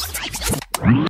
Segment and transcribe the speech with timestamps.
[0.00, 1.09] フッ。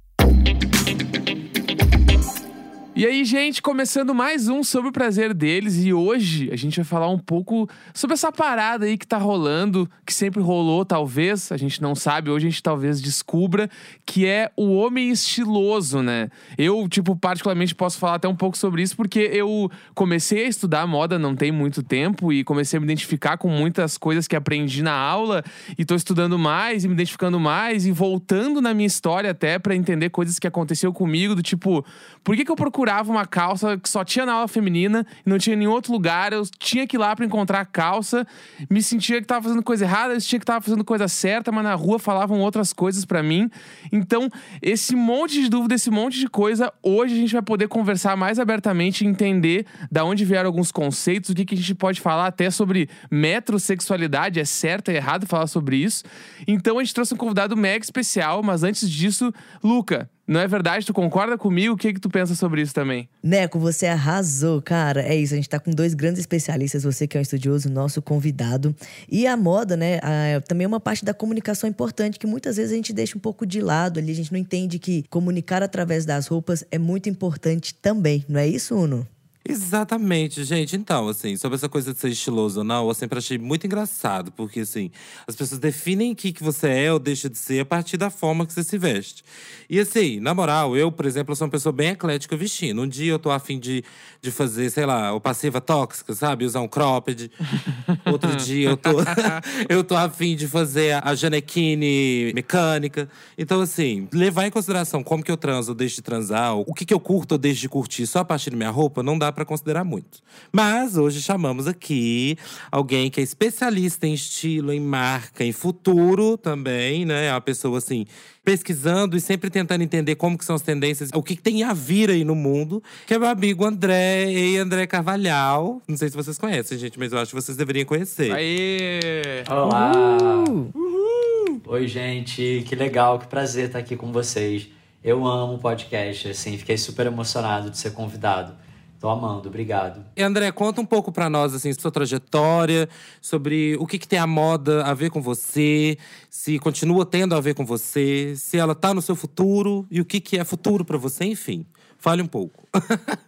[3.00, 6.84] E aí, gente, começando mais um sobre o prazer deles e hoje a gente vai
[6.84, 11.56] falar um pouco sobre essa parada aí que tá rolando, que sempre rolou, talvez, a
[11.56, 13.70] gente não sabe, hoje a gente talvez descubra,
[14.04, 16.28] que é o homem estiloso, né?
[16.58, 20.86] Eu, tipo, particularmente posso falar até um pouco sobre isso porque eu comecei a estudar
[20.86, 24.82] moda não tem muito tempo e comecei a me identificar com muitas coisas que aprendi
[24.82, 25.42] na aula
[25.78, 29.74] e tô estudando mais e me identificando mais e voltando na minha história até para
[29.74, 31.82] entender coisas que aconteceu comigo, do tipo,
[32.22, 35.30] por que que eu procurava procurava uma calça que só tinha na aula feminina e
[35.30, 36.32] não tinha em nenhum outro lugar.
[36.32, 38.26] Eu tinha que ir lá para encontrar a calça,
[38.68, 41.62] me sentia que tava fazendo coisa errada, eu sentia que tava fazendo coisa certa, mas
[41.62, 43.48] na rua falavam outras coisas para mim.
[43.92, 44.28] Então,
[44.60, 48.38] esse monte de dúvida, esse monte de coisa, hoje a gente vai poder conversar mais
[48.40, 52.26] abertamente e entender da onde vieram alguns conceitos, o que, que a gente pode falar
[52.26, 56.02] até sobre metrosexualidade, é certo, é errado falar sobre isso.
[56.46, 59.32] Então, a gente trouxe um convidado mega especial, mas antes disso,
[59.62, 60.86] Luca, não é verdade?
[60.86, 61.74] Tu concorda comigo?
[61.74, 63.08] O que, que tu pensa sobre isso também?
[63.20, 65.02] Neco, você arrasou, cara.
[65.02, 68.00] É isso, a gente tá com dois grandes especialistas, você que é um estudioso, nosso
[68.00, 68.72] convidado.
[69.10, 72.70] E a moda, né, a, também é uma parte da comunicação importante que muitas vezes
[72.70, 74.12] a gente deixa um pouco de lado ali.
[74.12, 78.24] A gente não entende que comunicar através das roupas é muito importante também.
[78.28, 79.04] Não é isso, Uno?
[79.48, 80.76] Exatamente, gente.
[80.76, 84.30] Então, assim, sobre essa coisa de ser estiloso ou não, eu sempre achei muito engraçado,
[84.32, 84.90] porque assim,
[85.26, 88.10] as pessoas definem o que, que você é ou deixa de ser a partir da
[88.10, 89.24] forma que você se veste.
[89.68, 92.82] E assim, na moral, eu, por exemplo, sou uma pessoa bem eclética vestindo.
[92.82, 93.82] Um dia eu tô afim de,
[94.20, 96.44] de fazer, sei lá, o passiva tóxica, sabe?
[96.44, 97.30] Usar um cropped.
[98.12, 98.90] Outro dia eu tô,
[99.70, 103.08] eu tô afim de fazer a janequine mecânica.
[103.38, 106.84] Então, assim, levar em consideração como que eu transo ou deixo de transar, o que,
[106.84, 109.29] que eu curto ou deixo de curtir só a partir da minha roupa, não dá
[109.32, 110.20] para considerar muito.
[110.52, 112.36] Mas hoje chamamos aqui
[112.70, 117.26] alguém que é especialista em estilo, em marca, em futuro também, né?
[117.26, 118.06] É uma pessoa assim
[118.44, 121.72] pesquisando e sempre tentando entender como que são as tendências, o que, que tem a
[121.72, 125.80] vir aí no mundo, que é meu amigo André e André Carvalhal.
[125.86, 128.32] Não sei se vocês conhecem, gente, mas eu acho que vocês deveriam conhecer.
[128.32, 129.44] Aê!
[129.48, 130.44] Olá!
[130.74, 131.60] Uhul.
[131.66, 134.68] Oi, gente, que legal, que prazer estar aqui com vocês.
[135.02, 138.54] Eu amo podcast, assim, fiquei super emocionado de ser convidado.
[139.00, 140.04] Tô amando, obrigado.
[140.14, 142.86] E André, conta um pouco para nós, assim, sua trajetória,
[143.18, 145.96] sobre o que, que tem a moda a ver com você,
[146.28, 150.04] se continua tendo a ver com você, se ela tá no seu futuro e o
[150.04, 151.64] que, que é futuro para você, enfim.
[151.96, 152.68] Fale um pouco.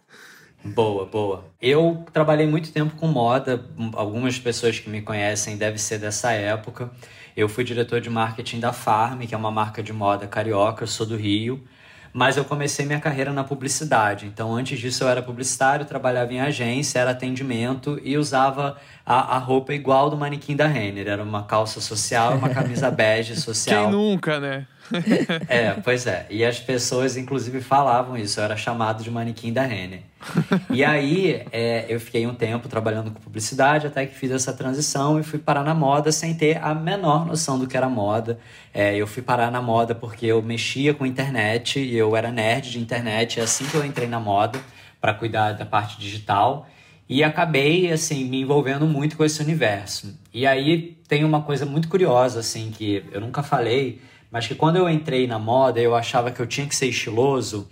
[0.63, 1.45] boa, boa.
[1.59, 6.91] Eu trabalhei muito tempo com moda, algumas pessoas que me conhecem devem ser dessa época.
[7.35, 10.87] Eu fui diretor de marketing da Farm, que é uma marca de moda carioca, eu
[10.87, 11.63] sou do Rio.
[12.13, 14.27] Mas eu comecei minha carreira na publicidade.
[14.27, 19.37] Então, antes disso, eu era publicitário, trabalhava em agência, era atendimento e usava a, a
[19.39, 21.07] roupa igual do manequim da Renner.
[21.07, 23.85] Era uma calça social uma camisa bege social.
[23.85, 24.67] Quem nunca, né?
[25.47, 26.25] É, pois é.
[26.29, 28.39] E as pessoas, inclusive, falavam isso.
[28.39, 30.01] Eu era chamado de manequim da Renner.
[30.69, 35.19] E aí, é, eu fiquei um tempo trabalhando com publicidade até que fiz essa transição
[35.19, 38.39] e fui parar na moda sem ter a menor noção do que era moda.
[38.73, 42.71] É, eu fui parar na moda porque eu mexia com internet e eu era nerd
[42.71, 43.39] de internet.
[43.39, 44.59] É assim que eu entrei na moda
[44.99, 46.67] para cuidar da parte digital.
[47.09, 50.17] E acabei, assim, me envolvendo muito com esse universo.
[50.33, 54.01] E aí tem uma coisa muito curiosa, assim, que eu nunca falei,
[54.33, 57.69] mas que quando eu entrei na moda, eu achava que eu tinha que ser estiloso.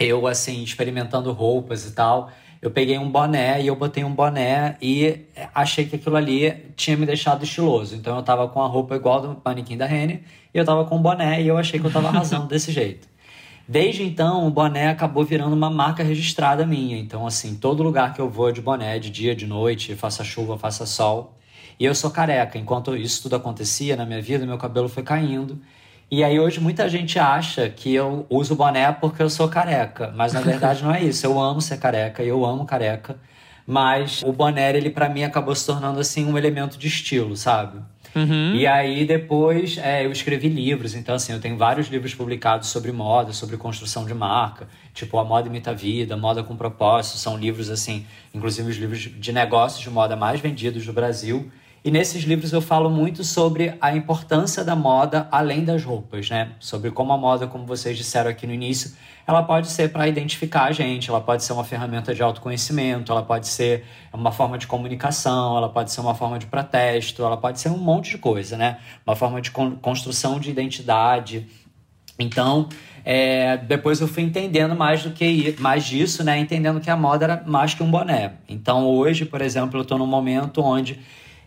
[0.00, 2.30] Eu, assim, experimentando roupas e tal,
[2.62, 6.96] eu peguei um boné e eu botei um boné e achei que aquilo ali tinha
[6.96, 7.94] me deixado estiloso.
[7.94, 10.22] Então eu tava com a roupa igual do manequim da Renner
[10.54, 13.06] e eu tava com um boné e eu achei que eu tava arrasando desse jeito.
[13.68, 16.96] Desde então, o boné acabou virando uma marca registrada minha.
[16.96, 20.56] Então, assim, todo lugar que eu vou de boné, de dia, de noite, faça chuva,
[20.56, 21.36] faça sol.
[21.78, 22.58] E eu sou careca.
[22.58, 25.60] Enquanto isso tudo acontecia na minha vida, meu cabelo foi caindo.
[26.12, 30.34] E aí hoje muita gente acha que eu uso boné porque eu sou careca, mas
[30.34, 31.24] na verdade não é isso.
[31.24, 33.16] Eu amo ser careca e eu amo careca,
[33.66, 37.78] mas o boné ele para mim acabou se tornando assim um elemento de estilo, sabe?
[38.14, 38.54] Uhum.
[38.54, 42.92] E aí depois é, eu escrevi livros, então assim, eu tenho vários livros publicados sobre
[42.92, 47.38] moda, sobre construção de marca, tipo A Moda Imita a Vida, Moda com Propósito, são
[47.38, 48.04] livros assim,
[48.34, 51.50] inclusive os livros de negócios de moda mais vendidos do Brasil.
[51.84, 56.52] E nesses livros eu falo muito sobre a importância da moda além das roupas, né?
[56.60, 58.92] Sobre como a moda, como vocês disseram aqui no início,
[59.26, 63.24] ela pode ser para identificar a gente, ela pode ser uma ferramenta de autoconhecimento, ela
[63.24, 67.58] pode ser uma forma de comunicação, ela pode ser uma forma de protesto, ela pode
[67.58, 68.78] ser um monte de coisa, né?
[69.04, 71.48] Uma forma de construção de identidade.
[72.16, 72.68] Então,
[73.04, 76.38] é, depois eu fui entendendo mais do que mais disso, né?
[76.38, 78.34] Entendendo que a moda era mais que um boné.
[78.48, 81.00] Então, hoje, por exemplo, eu estou num momento onde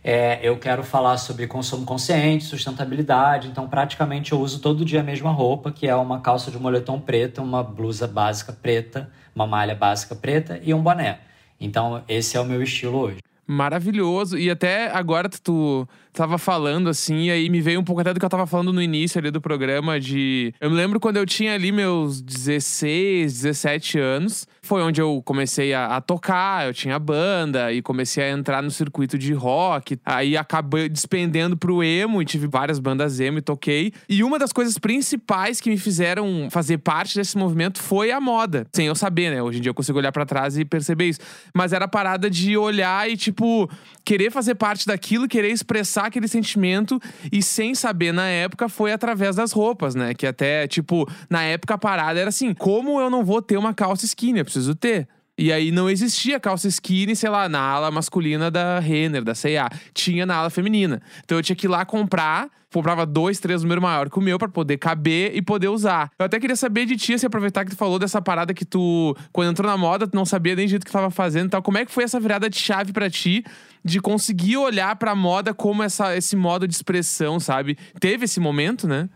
[0.08, 5.02] É, eu quero falar sobre consumo consciente, sustentabilidade, então praticamente eu uso todo dia a
[5.02, 9.74] mesma roupa, que é uma calça de moletom preta, uma blusa básica preta, uma malha
[9.74, 11.18] básica preta e um boné.
[11.58, 13.18] Então esse é o meu estilo hoje.
[13.44, 14.38] Maravilhoso.
[14.38, 18.18] E até agora tu tava falando assim, e aí me veio um pouco até do
[18.18, 20.52] que eu tava falando no início ali do programa de.
[20.58, 24.48] Eu me lembro quando eu tinha ali meus 16, 17 anos.
[24.62, 28.70] Foi onde eu comecei a, a tocar, eu tinha banda e comecei a entrar no
[28.70, 29.98] circuito de rock.
[30.04, 33.92] Aí acabei despendendo pro emo e tive várias bandas emo e toquei.
[34.08, 38.66] E uma das coisas principais que me fizeram fazer parte desse movimento foi a moda.
[38.72, 39.42] Sem eu saber, né?
[39.42, 41.20] Hoje em dia eu consigo olhar para trás e perceber isso.
[41.54, 43.70] Mas era a parada de olhar e, tipo,
[44.04, 47.00] querer fazer parte daquilo, querer expressar aquele sentimento
[47.32, 50.14] e sem saber na época foi através das roupas, né?
[50.14, 53.74] Que até, tipo, na época a parada era assim: como eu não vou ter uma
[53.74, 54.38] calça skinny?
[54.38, 55.08] Eu preciso ter.
[55.38, 59.68] E aí não existia calça skinny, sei lá, na ala masculina da Renner, da C&A.
[59.92, 61.02] Tinha na ala feminina.
[61.24, 64.38] Então eu tinha que ir lá comprar, comprava dois, três números maior que o meu
[64.38, 66.10] para poder caber e poder usar.
[66.18, 69.14] Eu até queria saber de ti, se aproveitar que tu falou dessa parada que tu,
[69.30, 71.62] quando entrou na moda, tu não sabia nem jeito que tava fazendo e tal.
[71.62, 73.44] Como é que foi essa virada de chave para ti
[73.84, 77.76] de conseguir olhar pra moda como essa, esse modo de expressão, sabe?
[78.00, 79.06] Teve esse momento, né?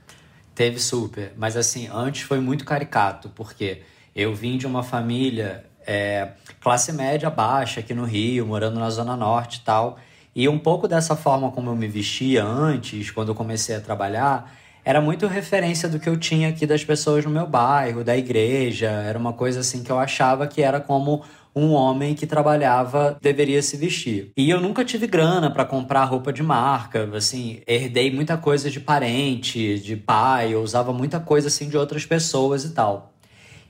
[0.55, 1.33] Teve super.
[1.39, 3.81] Mas assim, antes foi muito caricato, porque
[4.15, 6.29] eu vim de uma família é,
[6.61, 9.99] classe média baixa aqui no Rio, morando na Zona Norte e tal.
[10.37, 14.55] E um pouco dessa forma como eu me vestia antes, quando eu comecei a trabalhar,
[14.85, 18.87] era muito referência do que eu tinha aqui das pessoas no meu bairro, da igreja.
[18.87, 21.25] Era uma coisa assim que eu achava que era como
[21.57, 24.31] um homem que trabalhava deveria se vestir.
[24.37, 28.79] E eu nunca tive grana para comprar roupa de marca, assim, herdei muita coisa de
[28.79, 33.13] parente, de pai, eu usava muita coisa assim de outras pessoas e tal.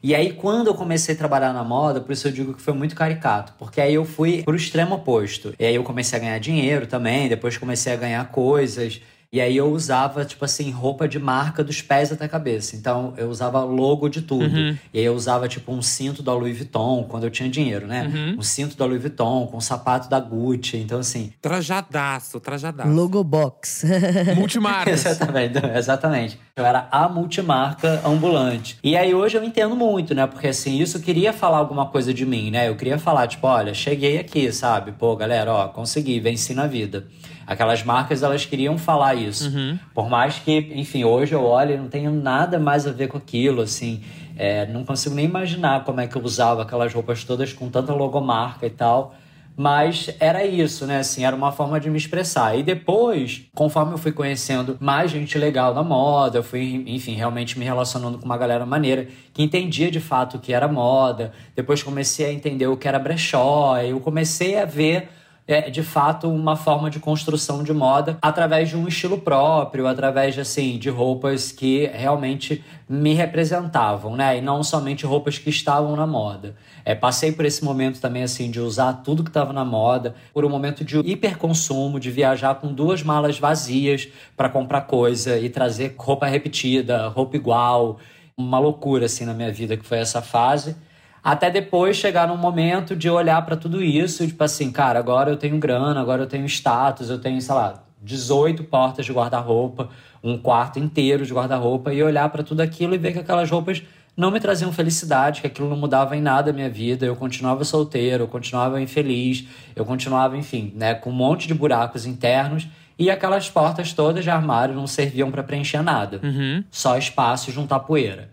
[0.03, 2.73] E aí, quando eu comecei a trabalhar na moda, por isso eu digo que foi
[2.73, 5.55] muito caricato, porque aí eu fui pro extremo oposto.
[5.59, 9.03] E aí eu comecei a ganhar dinheiro também, depois comecei a ganhar coisas.
[9.33, 12.75] E aí eu usava, tipo assim, roupa de marca dos pés até a cabeça.
[12.75, 14.45] Então eu usava logo de tudo.
[14.45, 14.77] Uhum.
[14.93, 18.11] E aí eu usava, tipo, um cinto da Louis Vuitton, quando eu tinha dinheiro, né?
[18.13, 18.39] Uhum.
[18.41, 20.79] Um cinto da Louis Vuitton, com um sapato da Gucci.
[20.79, 21.33] Então, assim.
[21.41, 22.91] Trajadaço, trajadaço.
[22.91, 23.85] Logo box.
[24.37, 25.07] Multimarcas.
[25.07, 26.39] exatamente, exatamente.
[26.57, 28.79] Eu era a multimarca ambulante.
[28.83, 30.27] E aí hoje eu entendo muito, né?
[30.27, 32.69] Porque assim, isso queria falar alguma coisa de mim, né?
[32.69, 34.91] Eu queria falar, tipo, olha, cheguei aqui, sabe?
[34.91, 37.07] Pô, galera, ó, consegui, venci na vida.
[37.51, 39.51] Aquelas marcas, elas queriam falar isso.
[39.51, 39.77] Uhum.
[39.93, 43.19] Por mais que, enfim, hoje eu olho e não tenho nada mais a ver com
[43.19, 44.05] aquilo, assim.
[44.37, 47.93] É, não consigo nem imaginar como é que eu usava aquelas roupas todas com tanta
[47.93, 49.17] logomarca e tal.
[49.57, 51.01] Mas era isso, né?
[51.01, 52.57] Assim, era uma forma de me expressar.
[52.57, 57.59] E depois, conforme eu fui conhecendo mais gente legal da moda, eu fui, enfim, realmente
[57.59, 61.33] me relacionando com uma galera maneira que entendia de fato o que era moda.
[61.57, 63.77] Depois comecei a entender o que era brechó.
[63.79, 65.09] Eu comecei a ver
[65.53, 70.35] é, de fato uma forma de construção de moda através de um estilo próprio, através
[70.35, 74.39] de, assim, de roupas que realmente me representavam, né?
[74.39, 76.55] E não somente roupas que estavam na moda.
[76.85, 80.45] É, passei por esse momento também, assim, de usar tudo que estava na moda, por
[80.45, 85.95] um momento de hiperconsumo, de viajar com duas malas vazias para comprar coisa e trazer
[85.99, 87.99] roupa repetida, roupa igual.
[88.37, 90.77] Uma loucura, assim, na minha vida, que foi essa fase.
[91.23, 95.37] Até depois chegar num momento de olhar para tudo isso, tipo assim, cara, agora eu
[95.37, 99.91] tenho grana, agora eu tenho status, eu tenho, sei lá, 18 portas de guarda-roupa,
[100.25, 103.83] um quarto inteiro de guarda-roupa e olhar para tudo aquilo e ver que aquelas roupas
[104.17, 107.65] não me traziam felicidade, que aquilo não mudava em nada a minha vida, eu continuava
[107.65, 112.67] solteiro, eu continuava infeliz, eu continuava, enfim, né, com um monte de buracos internos
[112.99, 116.63] e aquelas portas todas de armário não serviam para preencher nada, uhum.
[116.71, 118.31] só espaço e juntar poeira.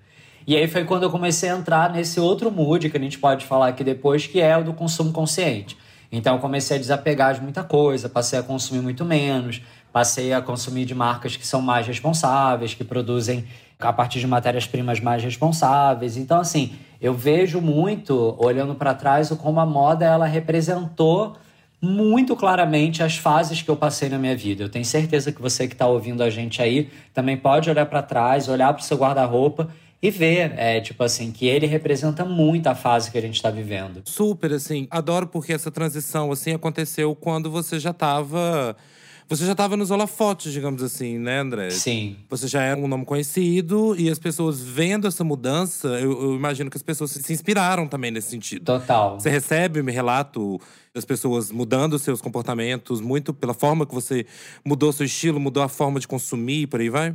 [0.48, 3.46] E aí foi quando eu comecei a entrar nesse outro mood que a gente pode
[3.46, 5.78] falar aqui depois, que é o do consumo consciente.
[6.10, 9.62] Então eu comecei a desapegar de muita coisa, passei a consumir muito menos,
[9.92, 13.44] passei a consumir de marcas que são mais responsáveis, que produzem
[13.78, 16.16] a partir de matérias-primas mais responsáveis.
[16.16, 21.36] Então assim, eu vejo muito olhando para trás como a moda ela representou
[21.82, 24.64] muito claramente as fases que eu passei na minha vida.
[24.64, 28.02] Eu tenho certeza que você que está ouvindo a gente aí também pode olhar para
[28.02, 29.68] trás, olhar para o seu guarda-roupa
[30.02, 33.50] e ver, é, tipo assim, que ele representa muito a fase que a gente está
[33.50, 34.02] vivendo.
[34.06, 38.76] Super, assim, adoro porque essa transição, assim, aconteceu quando você já estava
[39.30, 41.70] você já estava nos holofotes, digamos assim, né, André?
[41.70, 42.16] Sim.
[42.30, 46.70] Você já era um nome conhecido e as pessoas vendo essa mudança, eu, eu imagino
[46.70, 48.64] que as pessoas se inspiraram também nesse sentido.
[48.64, 49.20] Total.
[49.20, 50.62] Você recebe me relato
[50.94, 54.26] das pessoas mudando seus comportamentos muito pela forma que você
[54.64, 57.14] mudou seu estilo, mudou a forma de consumir, por aí vai?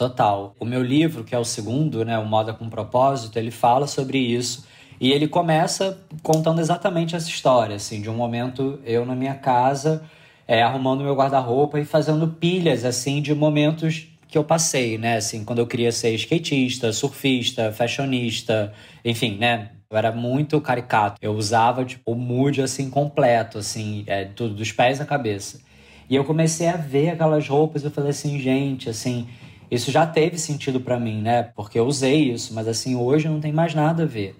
[0.00, 0.56] Total.
[0.58, 4.16] O meu livro, que é o segundo, né, o Moda com Propósito, ele fala sobre
[4.16, 4.66] isso.
[4.98, 10.02] E ele começa contando exatamente essa história, assim, de um momento eu na minha casa,
[10.48, 15.18] é, arrumando meu guarda-roupa e fazendo pilhas, assim, de momentos que eu passei, né?
[15.18, 18.72] Assim, quando eu queria ser skatista, surfista, fashionista,
[19.04, 19.68] enfim, né?
[19.90, 21.18] Eu era muito caricato.
[21.20, 25.60] Eu usava, tipo, o mood, assim, completo, assim, é, tudo, dos pés à cabeça.
[26.08, 29.28] E eu comecei a ver aquelas roupas, eu falei assim, gente, assim,
[29.70, 31.44] isso já teve sentido para mim, né?
[31.54, 34.34] Porque eu usei isso, mas assim, hoje não tem mais nada a ver.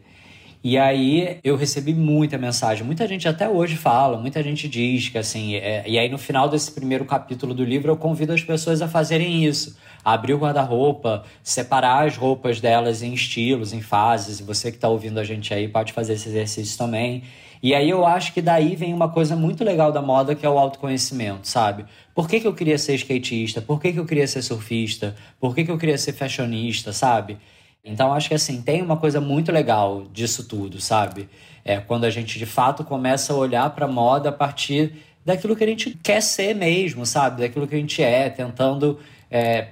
[0.63, 2.85] E aí eu recebi muita mensagem.
[2.85, 5.55] Muita gente até hoje fala, muita gente diz que assim.
[5.55, 5.85] É...
[5.87, 9.45] e aí no final desse primeiro capítulo do livro eu convido as pessoas a fazerem
[9.45, 9.77] isso.
[10.05, 14.41] A abrir o guarda-roupa, separar as roupas delas em estilos, em fases.
[14.41, 17.23] E você que está ouvindo a gente aí pode fazer esse exercício também.
[17.63, 20.49] E aí eu acho que daí vem uma coisa muito legal da moda que é
[20.49, 21.85] o autoconhecimento, sabe?
[22.15, 23.61] Por que, que eu queria ser skatista?
[23.61, 25.15] Por que, que eu queria ser surfista?
[25.39, 27.39] Por que, que eu queria ser fashionista, sabe?
[27.85, 31.29] Então acho que assim, tem uma coisa muito legal disso tudo, sabe?
[31.65, 35.65] É quando a gente de fato começa a olhar para moda a partir daquilo que
[35.65, 37.43] a gente quer ser mesmo, sabe?
[37.43, 38.99] Daquilo que a gente é, tentando
[39.31, 39.69] é,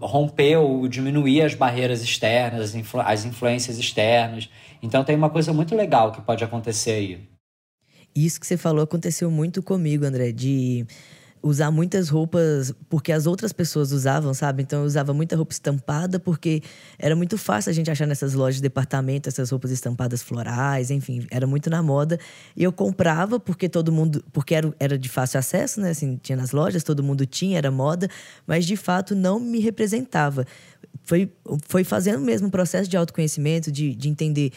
[0.00, 4.48] romper ou diminuir as barreiras externas, as, influ as influências externas.
[4.82, 7.28] Então tem uma coisa muito legal que pode acontecer aí.
[8.14, 10.86] Isso que você falou aconteceu muito comigo, André, de
[11.42, 14.62] usar muitas roupas porque as outras pessoas usavam, sabe?
[14.62, 16.62] Então eu usava muita roupa estampada porque
[16.98, 21.26] era muito fácil a gente achar nessas lojas de departamento essas roupas estampadas florais, enfim,
[21.30, 22.18] era muito na moda.
[22.56, 25.90] E eu comprava porque todo mundo, porque era, era de fácil acesso, né?
[25.90, 28.08] Assim, tinha nas lojas, todo mundo tinha, era moda,
[28.46, 30.44] mas de fato não me representava.
[31.02, 31.32] Foi,
[31.66, 34.52] foi fazendo mesmo um processo de autoconhecimento, de, de entender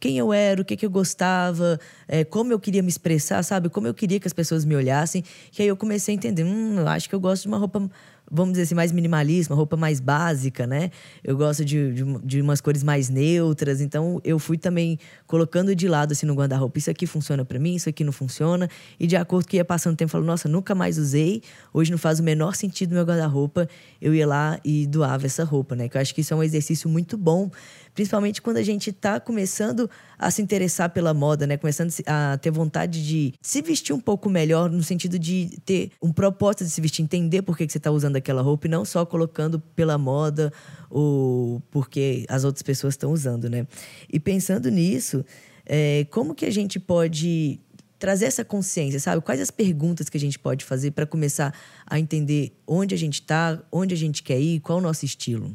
[0.00, 3.68] quem eu era, o que, que eu gostava, é, como eu queria me expressar, sabe?
[3.68, 5.22] Como eu queria que as pessoas me olhassem.
[5.52, 7.88] Que aí eu comecei a entender, hum, eu acho que eu gosto de uma roupa
[8.30, 10.90] vamos dizer assim, mais minimalista, uma roupa mais básica, né?
[11.24, 13.80] Eu gosto de, de, de, umas cores mais neutras.
[13.80, 16.78] Então, eu fui também colocando de lado, assim, no guarda-roupa.
[16.78, 18.68] Isso aqui funciona para mim, isso aqui não funciona.
[18.98, 21.42] E de acordo com que ia passando o tempo, falo, nossa, nunca mais usei.
[21.74, 23.68] Hoje não faz o menor sentido meu guarda-roupa.
[24.00, 25.88] Eu ia lá e doava essa roupa, né?
[25.88, 27.50] Que eu acho que isso é um exercício muito bom.
[27.94, 31.56] Principalmente quando a gente tá começando a se interessar pela moda, né?
[31.56, 36.12] Começando a ter vontade de se vestir um pouco melhor, no sentido de ter um
[36.12, 38.84] propósito de se vestir, entender por que, que você tá usando aquela roupa e não
[38.84, 40.52] só colocando pela moda
[40.88, 43.66] ou porque as outras pessoas estão usando, né?
[44.12, 45.24] E pensando nisso,
[45.66, 47.60] é, como que a gente pode
[48.00, 49.22] trazer essa consciência, sabe?
[49.22, 51.54] Quais as perguntas que a gente pode fazer para começar
[51.86, 55.54] a entender onde a gente está, onde a gente quer ir, qual o nosso estilo?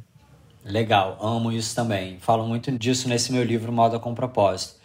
[0.65, 2.17] Legal, amo isso também.
[2.19, 4.79] Falo muito disso nesse meu livro Moda com Propósito.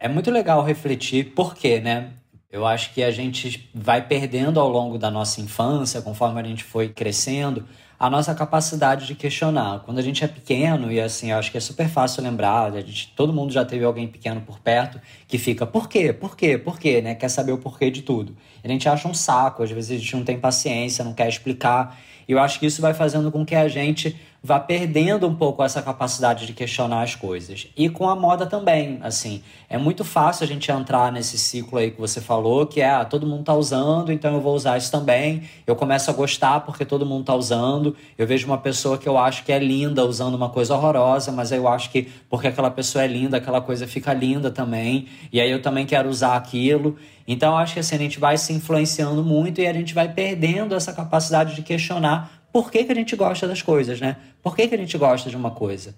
[0.00, 2.12] É muito legal refletir por quê, né?
[2.50, 6.64] Eu acho que a gente vai perdendo ao longo da nossa infância, conforme a gente
[6.64, 7.66] foi crescendo,
[7.98, 9.80] a nossa capacidade de questionar.
[9.80, 13.12] Quando a gente é pequeno, e assim, acho que é super fácil lembrar, a gente,
[13.14, 16.10] todo mundo já teve alguém pequeno por perto que fica, por quê?
[16.10, 16.56] Por quê?
[16.56, 17.02] Por quê?
[17.02, 17.14] Né?
[17.14, 18.34] Quer saber o porquê de tudo.
[18.64, 21.28] E a gente acha um saco, às vezes a gente não tem paciência, não quer
[21.28, 21.98] explicar.
[22.28, 25.64] E eu acho que isso vai fazendo com que a gente vá perdendo um pouco
[25.64, 27.66] essa capacidade de questionar as coisas.
[27.76, 31.90] E com a moda também, assim, é muito fácil a gente entrar nesse ciclo aí
[31.90, 34.92] que você falou, que é, ah, todo mundo tá usando, então eu vou usar isso
[34.92, 35.42] também.
[35.66, 37.96] Eu começo a gostar porque todo mundo tá usando.
[38.16, 41.50] Eu vejo uma pessoa que eu acho que é linda usando uma coisa horrorosa, mas
[41.50, 45.08] eu acho que porque aquela pessoa é linda, aquela coisa fica linda também.
[45.32, 46.96] E aí eu também quero usar aquilo.
[47.30, 50.74] Então acho que assim, a gente vai se influenciando muito e a gente vai perdendo
[50.74, 54.16] essa capacidade de questionar por que, que a gente gosta das coisas, né?
[54.42, 55.94] Por que, que a gente gosta de uma coisa?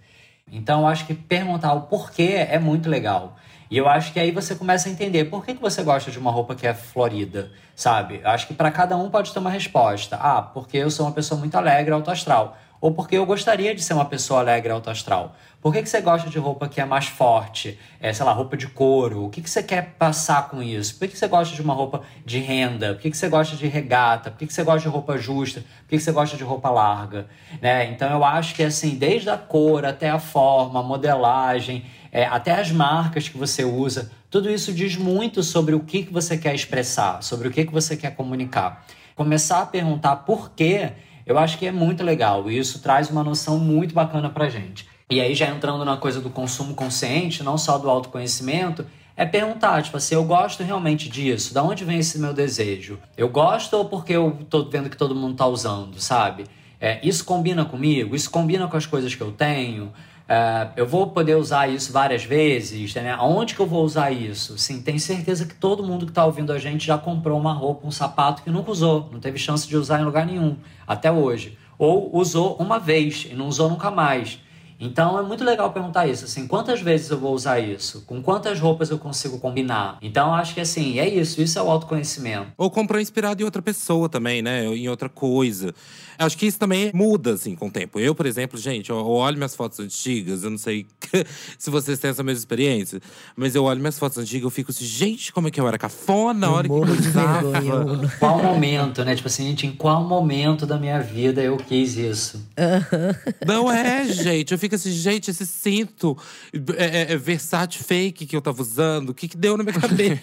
[0.51, 3.37] Então, acho que perguntar o porquê é muito legal.
[3.71, 6.19] E eu acho que aí você começa a entender por que, que você gosta de
[6.19, 8.21] uma roupa que é florida, sabe?
[8.25, 10.17] Eu acho que para cada um pode ter uma resposta.
[10.17, 13.93] Ah, porque eu sou uma pessoa muito alegre, autoastral ou porque eu gostaria de ser
[13.93, 15.35] uma pessoa alegre alto astral.
[15.61, 17.79] Por que, que você gosta de roupa que é mais forte?
[18.01, 19.27] É, sei lá, roupa de couro.
[19.27, 20.95] O que, que você quer passar com isso?
[20.95, 22.95] Por que, que você gosta de uma roupa de renda?
[22.95, 24.31] Por que, que você gosta de regata?
[24.31, 25.61] Por que, que você gosta de roupa justa?
[25.61, 27.27] Por que, que você gosta de roupa larga?
[27.61, 27.91] Né?
[27.91, 32.53] Então eu acho que assim, desde a cor até a forma, a modelagem, é, até
[32.53, 36.55] as marcas que você usa, tudo isso diz muito sobre o que, que você quer
[36.55, 38.87] expressar, sobre o que, que você quer comunicar.
[39.15, 40.93] Começar a perguntar por quê
[41.27, 44.89] eu acho que é muito legal e isso traz uma noção muito bacana pra gente.
[45.11, 48.87] E aí, já entrando na coisa do consumo consciente, não só do autoconhecimento,
[49.17, 51.53] é perguntar, tipo assim, eu gosto realmente disso?
[51.53, 52.97] Da onde vem esse meu desejo?
[53.17, 56.45] Eu gosto ou porque eu tô vendo que todo mundo tá usando, sabe?
[56.81, 58.15] É, isso combina comigo?
[58.15, 59.87] Isso combina com as coisas que eu tenho?
[59.87, 63.11] Uh, eu vou poder usar isso várias vezes, né?
[63.19, 64.57] Aonde que eu vou usar isso?
[64.57, 67.85] Sim, tem certeza que todo mundo que está ouvindo a gente já comprou uma roupa,
[67.85, 71.59] um sapato que nunca usou, não teve chance de usar em lugar nenhum, até hoje.
[71.77, 74.39] Ou usou uma vez e não usou nunca mais.
[74.81, 78.03] Então é muito legal perguntar isso, assim, quantas vezes eu vou usar isso?
[78.07, 79.99] Com quantas roupas eu consigo combinar?
[80.01, 82.47] Então acho que assim, é isso, isso é o autoconhecimento.
[82.57, 84.65] Ou comprar inspirado em outra pessoa também, né?
[84.65, 85.75] Em outra coisa.
[86.19, 87.99] Acho que isso também muda, assim, com o tempo.
[87.99, 90.87] Eu, por exemplo, gente, eu olho minhas fotos antigas, eu não sei
[91.59, 93.01] se vocês têm essa mesma experiência,
[93.35, 95.79] mas eu olho minhas fotos antigas e fico assim, gente, como é que eu era
[95.79, 98.17] cafona na hora que eu usava.
[98.19, 99.15] Qual momento, né?
[99.15, 102.47] Tipo assim, gente, em qual momento da minha vida eu quis isso?
[103.47, 104.53] Não é, gente.
[104.53, 106.17] Eu fico assim, gente, esse cinto
[106.77, 109.75] é, é, é Versace fake que eu tava usando, o que, que deu na minha
[109.81, 110.21] cabeça?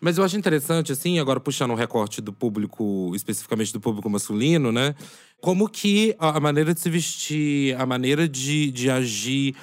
[0.00, 4.72] mas eu acho interessante, assim, agora puxando um recorte do público, especificamente do público masculino,
[4.72, 4.94] né?
[5.40, 9.54] Como que a maneira de se vestir, a maneira de, de agir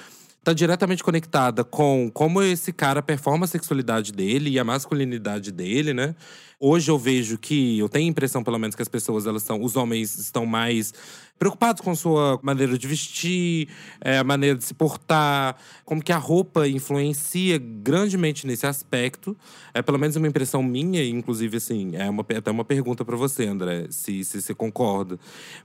[0.44, 5.94] tá diretamente conectada com como esse cara performa a sexualidade dele e a masculinidade dele,
[5.94, 6.14] né?
[6.58, 9.62] Hoje eu vejo que eu tenho a impressão, pelo menos, que as pessoas elas são,
[9.62, 10.92] os homens estão mais
[11.38, 13.68] preocupados com sua maneira de vestir,
[14.00, 19.36] é, a maneira de se portar, como que a roupa influencia grandemente nesse aspecto.
[19.74, 23.46] É pelo menos uma impressão minha, inclusive assim, é uma, até uma pergunta para você,
[23.46, 25.18] André, se, se você concorda.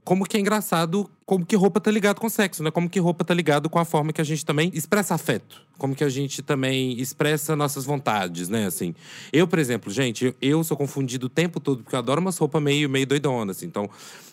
[0.04, 2.70] Como que é engraçado, como que roupa tá ligado com sexo, né?
[2.70, 5.60] Como que roupa tá ligado com a forma que a gente também expressa afeto.
[5.76, 8.64] Como que a gente também expressa nossas vontades, né?
[8.64, 8.94] Assim,
[9.30, 12.62] eu, por exemplo, gente, eu, sou confundido o tempo todo, porque eu adoro umas roupas
[12.62, 13.66] meio, meio doidonas, assim.
[13.66, 13.90] Então,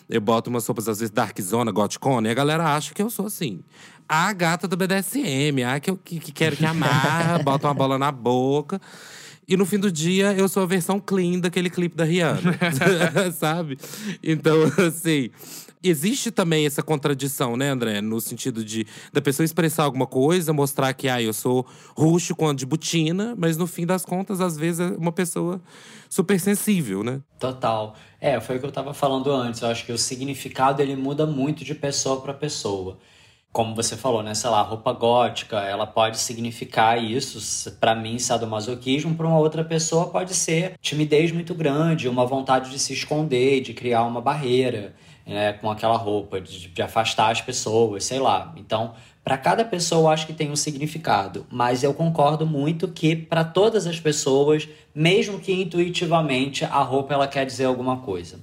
[0.08, 3.10] eu boto umas roupas, às vezes, dark zona, goticona, e a galera acha que eu
[3.10, 3.60] sou assim.
[4.08, 7.98] A gata do BDSM, a que eu que, que quero que amarra, bota uma bola
[7.98, 8.80] na boca.
[9.46, 12.58] E no fim do dia, eu sou a versão clean daquele clipe da Rihanna.
[13.38, 13.78] sabe?
[14.22, 14.56] Então,
[14.88, 15.30] assim
[15.88, 18.00] existe também essa contradição, né, André?
[18.00, 21.66] No sentido de da pessoa expressar alguma coisa, mostrar que ah, eu sou
[21.96, 25.60] rústico de butina, mas no fim das contas, às vezes, é uma pessoa
[26.08, 27.20] super sensível, né?
[27.38, 27.94] Total.
[28.20, 29.60] É, foi o que eu estava falando antes.
[29.60, 32.98] Eu acho que o significado ele muda muito de pessoa para pessoa.
[33.52, 34.34] Como você falou, né?
[34.34, 37.70] Sei lá, roupa gótica, ela pode significar isso.
[37.80, 42.78] Para mim, sadomasoquismo, para uma outra pessoa pode ser timidez muito grande, uma vontade de
[42.78, 44.94] se esconder, de criar uma barreira
[45.26, 48.54] né, com aquela roupa, de, de afastar as pessoas, sei lá.
[48.56, 53.16] Então, para cada pessoa eu acho que tem um significado, mas eu concordo muito que
[53.16, 58.38] para todas as pessoas, mesmo que intuitivamente, a roupa ela quer dizer alguma coisa.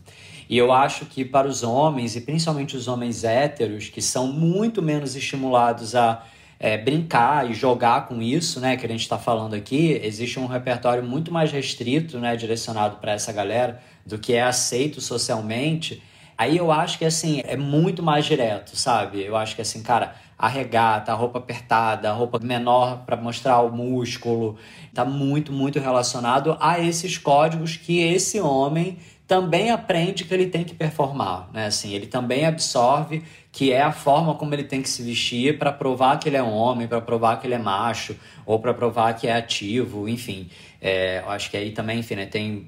[0.49, 4.81] E eu acho que para os homens, e principalmente os homens héteros, que são muito
[4.81, 6.21] menos estimulados a
[6.59, 10.47] é, brincar e jogar com isso, né, que a gente está falando aqui, existe um
[10.47, 16.03] repertório muito mais restrito, né, direcionado para essa galera, do que é aceito socialmente.
[16.37, 19.23] Aí eu acho que assim, é muito mais direto, sabe?
[19.23, 23.61] Eu acho que assim, cara, a regata, a roupa apertada, a roupa menor para mostrar
[23.61, 24.57] o músculo,
[24.93, 30.63] tá muito, muito relacionado a esses códigos que esse homem também aprende que ele tem
[30.63, 31.67] que performar, né?
[31.67, 35.71] Assim, ele também absorve que é a forma como ele tem que se vestir para
[35.71, 38.15] provar que ele é homem, para provar que ele é macho,
[38.45, 40.49] ou para provar que é ativo, enfim.
[40.81, 42.67] É, eu acho que aí também, enfim, né, tem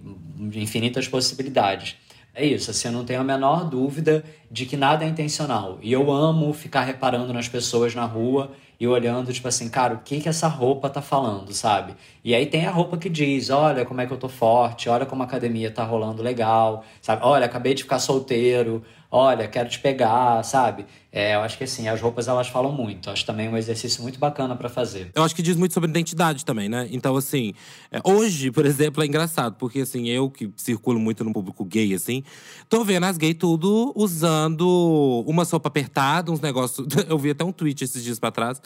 [0.54, 1.96] infinitas possibilidades.
[2.38, 4.22] É isso, assim, eu não tenho a menor dúvida
[4.52, 5.80] de que nada é intencional.
[5.82, 10.00] E eu amo ficar reparando nas pessoas na rua e olhando, tipo assim, cara, o
[10.00, 11.96] que que essa roupa tá falando, sabe?
[12.26, 15.06] E aí tem a roupa que diz, olha como é que eu tô forte, olha
[15.06, 17.22] como a academia tá rolando legal, sabe?
[17.24, 20.88] Olha, acabei de ficar solteiro, olha, quero te pegar, sabe?
[21.12, 23.12] É, eu acho que assim, as roupas elas falam muito.
[23.12, 25.12] Acho também um exercício muito bacana para fazer.
[25.14, 26.90] Eu acho que diz muito sobre identidade também, né?
[26.92, 27.54] Então, assim,
[27.92, 31.94] é, hoje, por exemplo, é engraçado, porque assim, eu que circulo muito no público gay,
[31.94, 32.24] assim,
[32.68, 36.88] tô vendo as gays tudo usando uma sopa apertada, uns negócios.
[37.08, 38.60] Eu vi até um tweet esses dias pra trás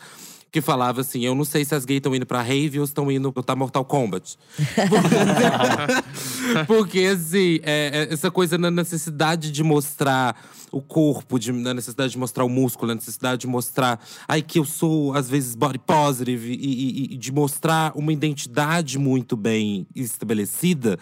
[0.51, 3.11] que falava assim: Eu não sei se as gays estão indo pra rave ou estão
[3.11, 4.37] indo pra Mortal Kombat.
[6.67, 10.35] Porque, assim, é, é, essa coisa na necessidade de mostrar
[10.71, 14.59] o corpo, de, na necessidade de mostrar o músculo, na necessidade de mostrar ai, que
[14.59, 19.87] eu sou, às vezes, body positive, e, e, e de mostrar uma identidade muito bem
[19.95, 20.99] estabelecida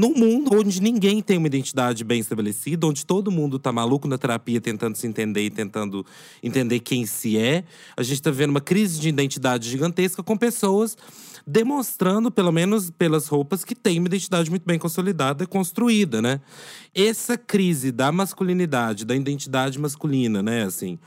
[0.00, 4.16] num mundo onde ninguém tem uma identidade bem estabelecida, onde todo mundo tá maluco na
[4.16, 6.06] terapia tentando se entender e tentando
[6.42, 10.96] entender quem se é, a gente tá vendo uma crise de identidade gigantesca com pessoas
[11.46, 16.40] demonstrando, pelo menos pelas roupas, que tem uma identidade muito bem consolidada, construída, né?
[16.94, 20.98] Essa crise da masculinidade, da identidade masculina, né, assim,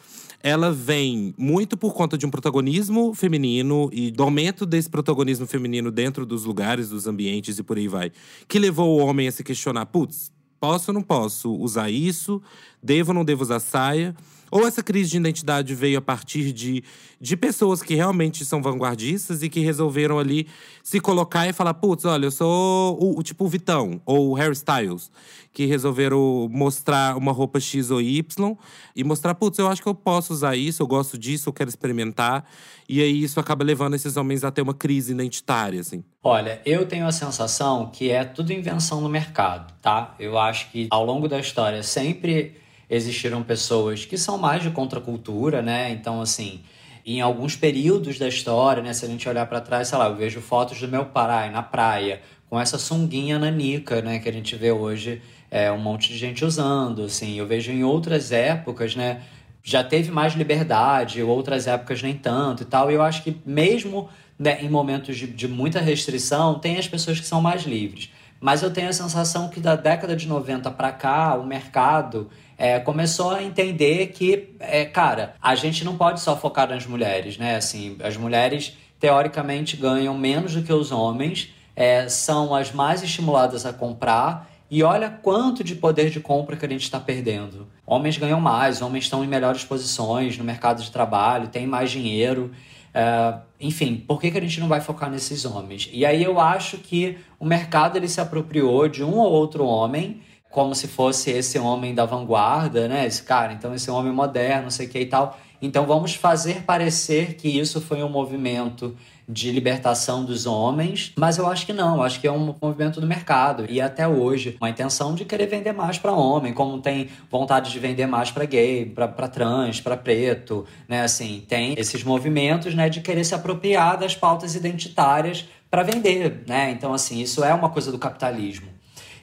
[0.42, 5.90] ela vem muito por conta de um protagonismo feminino e do aumento desse protagonismo feminino
[5.90, 8.12] dentro dos lugares, dos ambientes e por aí vai,
[8.48, 12.42] que levou o homem a se questionar: putz, posso ou não posso usar isso?
[12.82, 14.14] Devo ou não devo usar saia?
[14.54, 16.84] Ou essa crise de identidade veio a partir de,
[17.20, 20.48] de pessoas que realmente são vanguardistas e que resolveram ali
[20.84, 24.34] se colocar e falar: putz, olha, eu sou o, o tipo o Vitão ou o
[24.36, 25.12] Harry Styles,
[25.52, 28.56] que resolveram mostrar uma roupa X ou Y
[28.96, 31.72] e mostrar: putz, eu acho que eu posso usar isso, eu gosto disso, eu quero
[31.72, 32.46] experimentar.
[32.88, 36.04] E aí isso acaba levando esses homens a ter uma crise identitária, assim.
[36.22, 40.14] Olha, eu tenho a sensação que é tudo invenção no mercado, tá?
[40.20, 42.62] Eu acho que ao longo da história sempre
[42.96, 45.92] existiram pessoas que são mais de contracultura, né?
[45.92, 46.62] Então, assim,
[47.06, 48.94] em alguns períodos da história, né?
[48.94, 51.64] Se a gente olhar para trás, sei lá, eu vejo fotos do meu pai na
[51.64, 54.20] praia com essa sunguinha nanica, né?
[54.20, 57.38] Que a gente vê hoje é, um monte de gente usando, assim.
[57.38, 59.22] Eu vejo em outras épocas, né?
[59.64, 62.92] Já teve mais liberdade, outras épocas nem tanto e tal.
[62.92, 67.20] E eu acho que mesmo né, em momentos de, de muita restrição, tem as pessoas
[67.20, 68.12] que são mais livres.
[68.40, 72.30] Mas eu tenho a sensação que da década de 90 para cá, o mercado
[72.64, 77.38] é, começou a entender que, é, cara, a gente não pode só focar nas mulheres,
[77.38, 77.58] né?
[77.58, 83.66] Assim, as mulheres teoricamente ganham menos do que os homens, é, são as mais estimuladas
[83.66, 84.50] a comprar.
[84.72, 87.68] E olha quanto de poder de compra que a gente está perdendo.
[87.86, 92.50] Homens ganham mais, homens estão em melhores posições no mercado de trabalho, têm mais dinheiro.
[92.96, 95.90] Uh, enfim, por que, que a gente não vai focar nesses homens?
[95.92, 100.22] E aí eu acho que o mercado ele se apropriou de um ou outro homem,
[100.54, 103.08] como se fosse esse homem da vanguarda, né?
[103.08, 105.38] Esse cara, então esse homem moderno, sei que e tal.
[105.60, 108.96] Então vamos fazer parecer que isso foi um movimento
[109.28, 113.02] de libertação dos homens, mas eu acho que não, eu acho que é um movimento
[113.02, 117.10] do mercado e até hoje uma intenção de querer vender mais para homem, como tem
[117.32, 121.02] vontade de vender mais para gay, para trans, para preto, né?
[121.02, 126.70] Assim, tem esses movimentos, né, de querer se apropriar das pautas identitárias para vender, né?
[126.70, 128.73] Então assim, isso é uma coisa do capitalismo.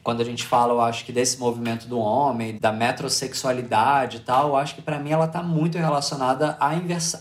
[0.03, 4.49] Quando a gente fala, eu acho que desse movimento do homem, da metrosexualidade e tal,
[4.49, 6.71] eu acho que para mim ela está muito relacionada à,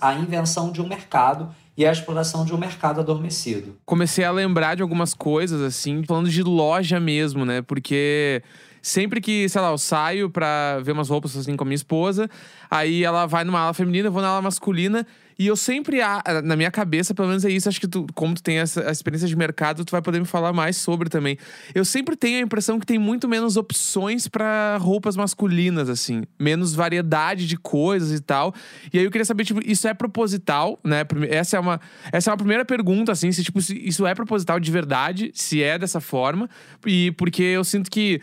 [0.01, 3.77] à invenção de um mercado e a exploração de um mercado adormecido.
[3.85, 7.61] Comecei a lembrar de algumas coisas, assim, falando de loja mesmo, né?
[7.61, 8.43] Porque
[8.81, 12.29] sempre que, sei lá, eu saio pra ver umas roupas assim com a minha esposa,
[12.69, 15.07] aí ela vai numa ala feminina, eu vou na ala masculina.
[15.39, 15.99] E eu sempre,
[16.43, 19.25] na minha cabeça, pelo menos é isso, acho que tu, como tu tem essa experiência
[19.25, 21.37] de mercado, tu vai poder me falar mais sobre também.
[21.73, 26.23] Eu sempre tenho a impressão que tem muito menos opções para roupas masculinas, assim.
[26.37, 28.53] Menos variedade de coisas e tal.
[28.91, 31.05] E aí eu queria saber, tipo, isso é proposital, né?
[31.29, 31.79] Essa é uma,
[32.11, 35.63] essa é uma primeira pergunta, assim, se, tipo, se isso é proposital de verdade, se
[35.63, 36.49] é dessa forma.
[36.85, 38.19] E porque eu sinto que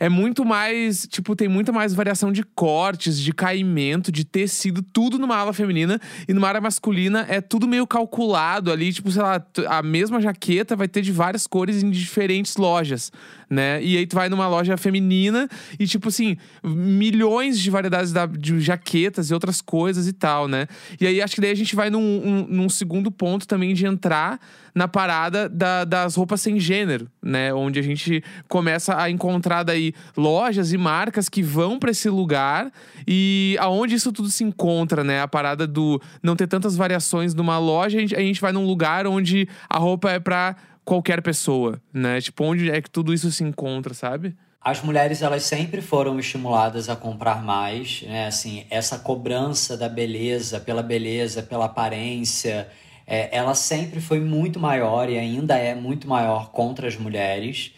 [0.00, 5.18] é muito mais, tipo, tem muito mais variação de cortes, de caimento, de tecido, tudo
[5.18, 6.00] numa ala feminina.
[6.26, 10.74] E numa área masculina é tudo meio calculado ali, tipo, sei lá, a mesma jaqueta
[10.74, 13.12] vai ter de várias cores em diferentes lojas,
[13.50, 13.82] né?
[13.82, 19.30] E aí tu vai numa loja feminina e, tipo assim, milhões de variedades de jaquetas
[19.30, 20.68] e outras coisas e tal, né?
[21.00, 23.84] E aí acho que daí a gente vai num, um, num segundo ponto também de
[23.84, 24.38] entrar
[24.72, 27.52] na parada da, das roupas sem gênero, né?
[27.52, 32.70] Onde a gente começa a encontrar daí lojas e marcas que vão para esse lugar
[33.06, 35.20] e aonde isso tudo se encontra, né?
[35.20, 38.64] A parada do não ter tantas variações numa loja, a gente, a gente vai num
[38.64, 42.20] lugar onde a roupa é para qualquer pessoa, né?
[42.20, 44.36] Tipo, onde é que tudo isso se encontra, sabe?
[44.60, 48.26] As mulheres, elas sempre foram estimuladas a comprar mais, né?
[48.26, 52.68] Assim, essa cobrança da beleza, pela beleza, pela aparência,
[53.06, 57.72] é, ela sempre foi muito maior e ainda é muito maior contra as mulheres.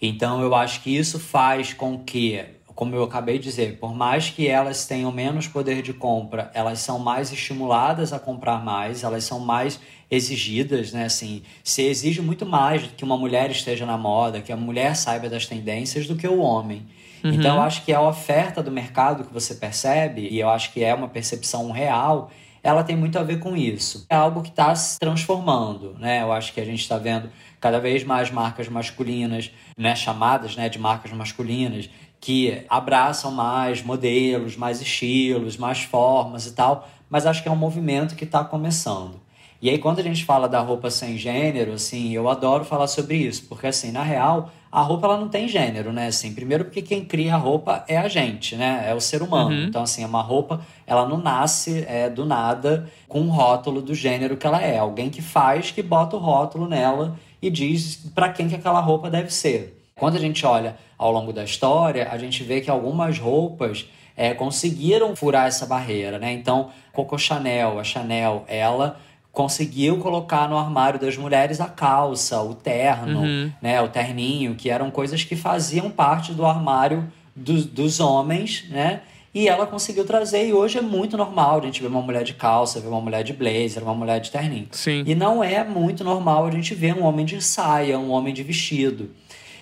[0.00, 4.30] Então eu acho que isso faz com que, como eu acabei de dizer, por mais
[4.30, 9.24] que elas tenham menos poder de compra, elas são mais estimuladas a comprar mais, elas
[9.24, 9.80] são mais
[10.10, 11.04] exigidas, né?
[11.04, 15.28] Assim, se exige muito mais que uma mulher esteja na moda, que a mulher saiba
[15.28, 16.86] das tendências do que o homem.
[17.24, 17.32] Uhum.
[17.32, 20.82] Então, eu acho que a oferta do mercado que você percebe, e eu acho que
[20.82, 22.30] é uma percepção real,
[22.62, 24.06] ela tem muito a ver com isso.
[24.08, 26.22] É algo que está se transformando, né?
[26.22, 27.30] Eu acho que a gente está vendo
[27.60, 31.88] cada vez mais marcas masculinas, né, chamadas né, de marcas masculinas,
[32.22, 37.56] que abraçam mais modelos, mais estilos, mais formas e tal, mas acho que é um
[37.56, 39.20] movimento que está começando.
[39.60, 43.16] E aí, quando a gente fala da roupa sem gênero, assim, eu adoro falar sobre
[43.16, 46.06] isso, porque, assim, na real, a roupa ela não tem gênero, né?
[46.06, 48.84] Assim, primeiro porque quem cria a roupa é a gente, né?
[48.88, 49.50] É o ser humano.
[49.50, 49.64] Uhum.
[49.64, 54.36] Então, assim, uma roupa, ela não nasce é, do nada com um rótulo do gênero
[54.36, 54.78] que ela é.
[54.78, 59.10] Alguém que faz, que bota o rótulo nela e diz para quem que aquela roupa
[59.10, 59.81] deve ser.
[60.02, 64.34] Quando a gente olha ao longo da história, a gente vê que algumas roupas é,
[64.34, 66.32] conseguiram furar essa barreira, né?
[66.32, 68.98] Então, Coco Chanel, a Chanel, ela
[69.30, 73.52] conseguiu colocar no armário das mulheres a calça, o terno, uhum.
[73.62, 79.02] né, o terninho, que eram coisas que faziam parte do armário do, dos homens, né?
[79.32, 82.34] E ela conseguiu trazer, e hoje é muito normal a gente ver uma mulher de
[82.34, 84.66] calça, ver uma mulher de blazer, uma mulher de terninho.
[84.72, 85.04] Sim.
[85.06, 88.42] E não é muito normal a gente ver um homem de saia, um homem de
[88.42, 89.08] vestido.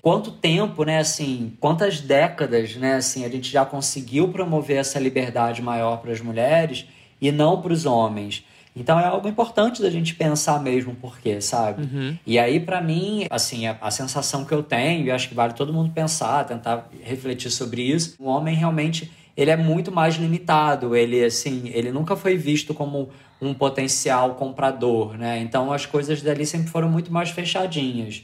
[0.02, 5.60] Quanto tempo, né, assim, quantas décadas, né, assim, a gente já conseguiu promover essa liberdade
[5.60, 6.86] maior para as mulheres
[7.20, 8.44] e não para os homens.
[8.74, 11.82] Então é algo importante da gente pensar mesmo por quê, sabe?
[11.82, 12.16] Uhum.
[12.26, 15.52] E aí, para mim, assim, a, a, sensação que eu tenho, e acho que vale
[15.54, 20.94] todo mundo pensar, tentar refletir sobre isso, o homem realmente ele é muito mais limitado.
[20.94, 23.10] Ele, assim, ele nunca foi visto como
[23.40, 25.40] um potencial comprador, né?
[25.40, 28.22] Então as coisas dali sempre foram muito mais fechadinhas.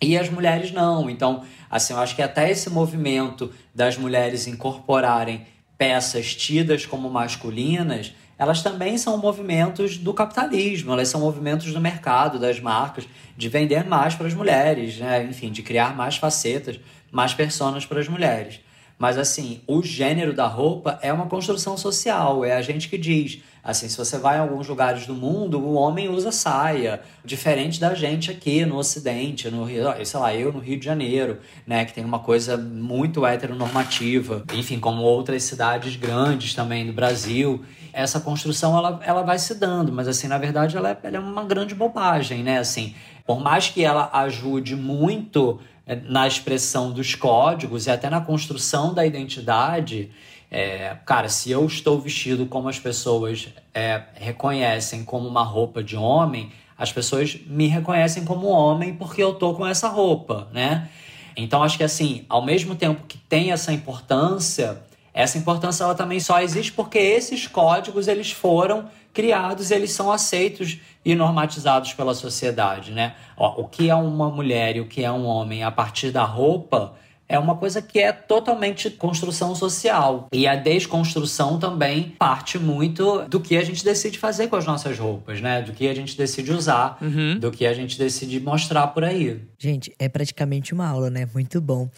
[0.00, 1.08] E as mulheres não.
[1.08, 8.12] Então, assim, eu acho que até esse movimento das mulheres incorporarem peças tidas como masculinas
[8.38, 13.84] elas também são movimentos do capitalismo, elas são movimentos do mercado, das marcas, de vender
[13.84, 15.24] mais para as mulheres, né?
[15.24, 16.80] enfim, de criar mais facetas,
[17.12, 18.60] mais personas para as mulheres.
[18.98, 23.40] Mas assim, o gênero da roupa é uma construção social, é a gente que diz.
[23.64, 27.94] Assim, se você vai em alguns lugares do mundo, o homem usa saia, diferente da
[27.94, 31.94] gente aqui no Ocidente, no Rio, sei lá, eu no Rio de Janeiro, né, que
[31.94, 38.76] tem uma coisa muito heteronormativa, enfim, como outras cidades grandes também do Brasil essa construção
[38.76, 41.74] ela, ela vai se dando, mas assim, na verdade ela é, ela é uma grande
[41.74, 42.58] bobagem, né?
[42.58, 42.92] Assim,
[43.24, 48.92] por mais que ela ajude muito é, na expressão dos códigos e até na construção
[48.92, 50.10] da identidade,
[50.56, 55.96] é, cara, se eu estou vestido como as pessoas é, reconhecem como uma roupa de
[55.96, 60.88] homem, as pessoas me reconhecem como homem porque eu tô com essa roupa, né?
[61.36, 64.80] Então acho que assim, ao mesmo tempo que tem essa importância,
[65.12, 70.78] essa importância ela também só existe porque esses códigos eles foram criados, eles são aceitos
[71.04, 73.16] e normatizados pela sociedade, né?
[73.36, 76.22] Ó, o que é uma mulher e o que é um homem a partir da
[76.22, 76.94] roupa
[77.34, 80.28] é uma coisa que é totalmente construção social.
[80.32, 84.98] E a desconstrução também parte muito do que a gente decide fazer com as nossas
[84.98, 85.60] roupas, né?
[85.62, 87.38] Do que a gente decide usar, uhum.
[87.38, 89.40] do que a gente decide mostrar por aí.
[89.58, 91.28] Gente, é praticamente uma aula, né?
[91.34, 91.88] Muito bom.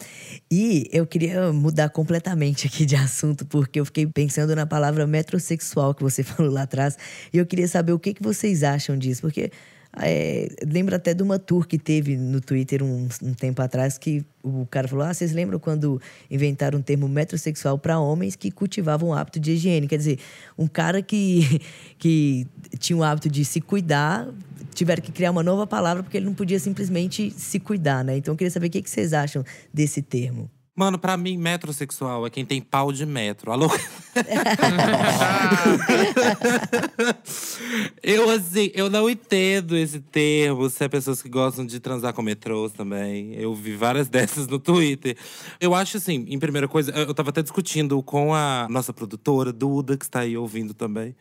[0.49, 5.93] E eu queria mudar completamente aqui de assunto, porque eu fiquei pensando na palavra metrosexual
[5.93, 6.97] que você falou lá atrás.
[7.31, 9.51] E eu queria saber o que, que vocês acham disso, porque
[9.99, 14.23] é, lembro até de uma tour que teve no Twitter um, um, tempo atrás que
[14.43, 19.09] o cara falou: Ah, vocês lembram quando inventaram um termo metrosexual para homens que cultivavam
[19.09, 19.87] o hábito de higiene?
[19.87, 20.19] Quer dizer,
[20.57, 21.61] um cara que,
[21.97, 22.45] que
[22.79, 24.27] tinha o hábito de se cuidar,
[24.73, 28.17] tiveram que criar uma nova palavra porque ele não podia simplesmente se cuidar, né?
[28.17, 30.49] Então eu queria saber o que vocês acham desse termo.
[30.75, 33.51] Mano, pra mim, metrosexual é quem tem pau de metro.
[33.51, 33.67] Alô?
[38.03, 40.69] eu, assim, eu não entendo esse termo.
[40.69, 43.33] Se é pessoas que gostam de transar com metrôs também.
[43.35, 45.17] Eu vi várias dessas no Twitter.
[45.59, 49.97] Eu acho, assim, em primeira coisa, eu tava até discutindo com a nossa produtora, Duda,
[49.97, 51.15] que está aí ouvindo também,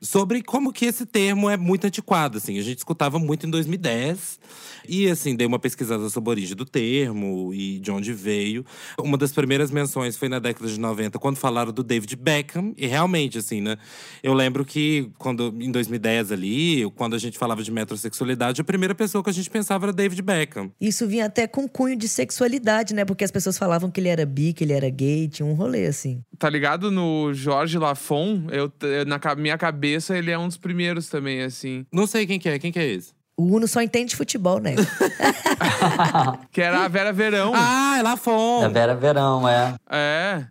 [0.00, 2.58] sobre como que esse termo é muito antiquado, assim.
[2.58, 4.38] A gente escutava muito em 2010.
[4.88, 8.64] E, assim, dei uma pesquisada sobre a origem do termo e de onde veio.
[8.98, 12.74] Uma das primeiras menções foi na década de 90, quando falaram do David Beckham.
[12.76, 13.76] E realmente, assim, né?
[14.22, 18.94] Eu lembro que quando, em 2010 ali, quando a gente falava de metrosexualidade, a primeira
[18.94, 20.70] pessoa que a gente pensava era David Beckham.
[20.80, 23.04] Isso vinha até com cunho de sexualidade, né?
[23.04, 25.86] Porque as pessoas falavam que ele era bi, que ele era gay, tinha um rolê
[25.86, 26.22] assim.
[26.38, 28.44] Tá ligado no Jorge Lafon?
[28.50, 28.72] Eu,
[29.06, 31.84] na minha cabeça, ele é um dos primeiros também, assim.
[31.92, 32.58] Não sei quem que é.
[32.58, 33.14] Quem que é esse?
[33.38, 34.74] O Uno só entende futebol, né?
[36.50, 37.52] que era a Vera Verão.
[37.54, 38.66] Ah, é fora.
[38.66, 39.74] A Vera Verão, é.
[39.90, 40.46] É.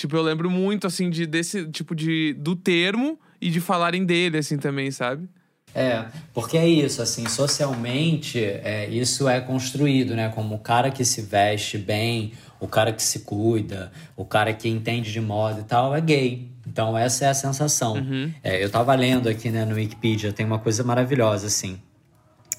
[0.00, 2.32] Tipo, eu lembro muito, assim, de, desse tipo de.
[2.32, 5.28] do termo e de falarem dele, assim, também, sabe?
[5.74, 10.30] É, porque é isso, assim, socialmente, é, isso é construído, né?
[10.34, 14.70] Como o cara que se veste bem, o cara que se cuida, o cara que
[14.70, 16.48] entende de moda e tal, é gay.
[16.66, 17.96] Então, essa é a sensação.
[17.96, 18.32] Uhum.
[18.42, 21.78] É, eu tava lendo aqui, né, no Wikipedia, tem uma coisa maravilhosa, assim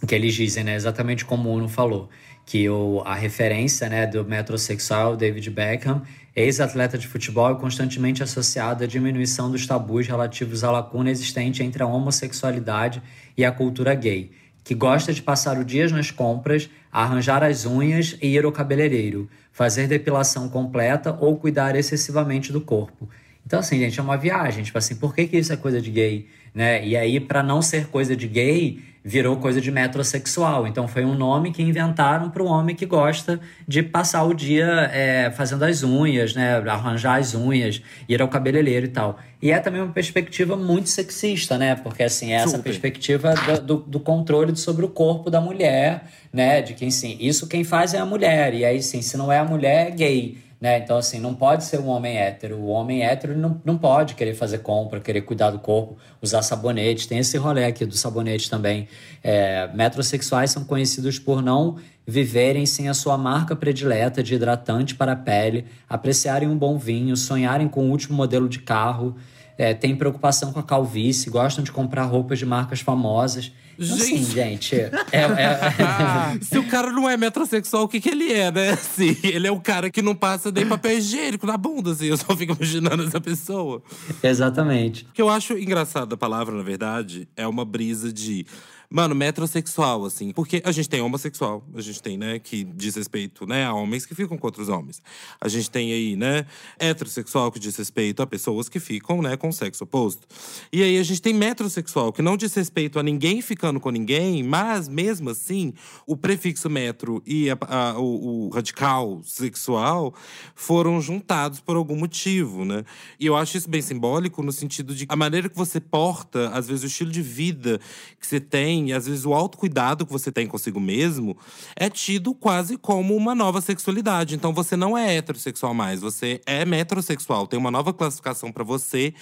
[0.05, 2.09] que eles dizem, né, exatamente como o Uno falou,
[2.45, 6.01] que o, a referência né, do metrosexual David Beckham,
[6.35, 11.83] ex-atleta de futebol, é constantemente associada à diminuição dos tabus relativos à lacuna existente entre
[11.83, 13.01] a homossexualidade
[13.37, 14.31] e a cultura gay,
[14.63, 19.29] que gosta de passar o dia nas compras, arranjar as unhas e ir ao cabeleireiro,
[19.51, 23.09] fazer depilação completa ou cuidar excessivamente do corpo.
[23.45, 24.63] Então, assim, gente, é uma viagem.
[24.63, 26.27] Tipo assim, por que, que isso é coisa de gay?
[26.53, 26.85] Né?
[26.85, 30.67] E aí, para não ser coisa de gay, virou coisa de metrosexual.
[30.67, 34.89] Então foi um nome que inventaram para o homem que gosta de passar o dia
[34.93, 39.19] é, fazendo as unhas, né, arranjar as unhas, ir ao cabeleireiro e tal.
[39.41, 41.75] E é também uma perspectiva muito sexista, né?
[41.75, 42.63] Porque assim, é essa Super.
[42.63, 46.61] perspectiva do, do, do, controle sobre o corpo da mulher, né?
[46.61, 48.53] De quem sim, isso quem faz é a mulher.
[48.53, 50.37] E aí sim, se não é a mulher, é gay.
[50.61, 50.77] Né?
[50.77, 52.57] Então, assim, não pode ser um homem hétero.
[52.57, 57.07] O homem hétero não, não pode querer fazer compra, querer cuidar do corpo, usar sabonete.
[57.07, 58.87] Tem esse rolê aqui do sabonete também.
[59.23, 65.13] É, metrosexuais são conhecidos por não viverem sem a sua marca predileta de hidratante para
[65.13, 69.15] a pele, apreciarem um bom vinho, sonharem com o último modelo de carro,
[69.57, 73.51] é, têm preocupação com a calvície, gostam de comprar roupas de marcas famosas.
[73.81, 76.39] Assim, gente, assim, gente é, é, é...
[76.41, 78.69] se o cara não é metrosexual, o que, que ele é, né?
[78.71, 82.05] Assim, ele é um cara que não passa nem papel higiênico na bunda, assim.
[82.05, 83.81] Eu só fico imaginando essa pessoa.
[84.21, 85.05] Exatamente.
[85.05, 88.45] O que eu acho engraçado da palavra, na verdade, é uma brisa de
[88.93, 90.33] Mano, metrosexual, assim.
[90.33, 94.05] Porque a gente tem homossexual, a gente tem, né, que diz respeito, né, a homens
[94.05, 95.01] que ficam com outros homens.
[95.39, 96.45] A gente tem aí, né,
[96.77, 100.27] heterossexual, que diz respeito a pessoas que ficam, né, com o sexo oposto.
[100.73, 104.43] E aí a gente tem metrosexual, que não diz respeito a ninguém ficando com ninguém,
[104.43, 105.73] mas mesmo assim,
[106.05, 110.13] o prefixo metro e a, a, o, o radical sexual
[110.55, 112.83] foram juntados por algum motivo, né?
[113.19, 116.67] E eu acho isso bem simbólico no sentido de a maneira que você porta, às
[116.67, 117.79] vezes, o estilo de vida
[118.19, 121.37] que você tem às vezes o autocuidado que você tem consigo mesmo,
[121.75, 124.35] é tido quase como uma nova sexualidade.
[124.35, 127.47] Então você não é heterossexual mais, você é metrosexual.
[127.47, 129.13] Tem uma nova classificação para você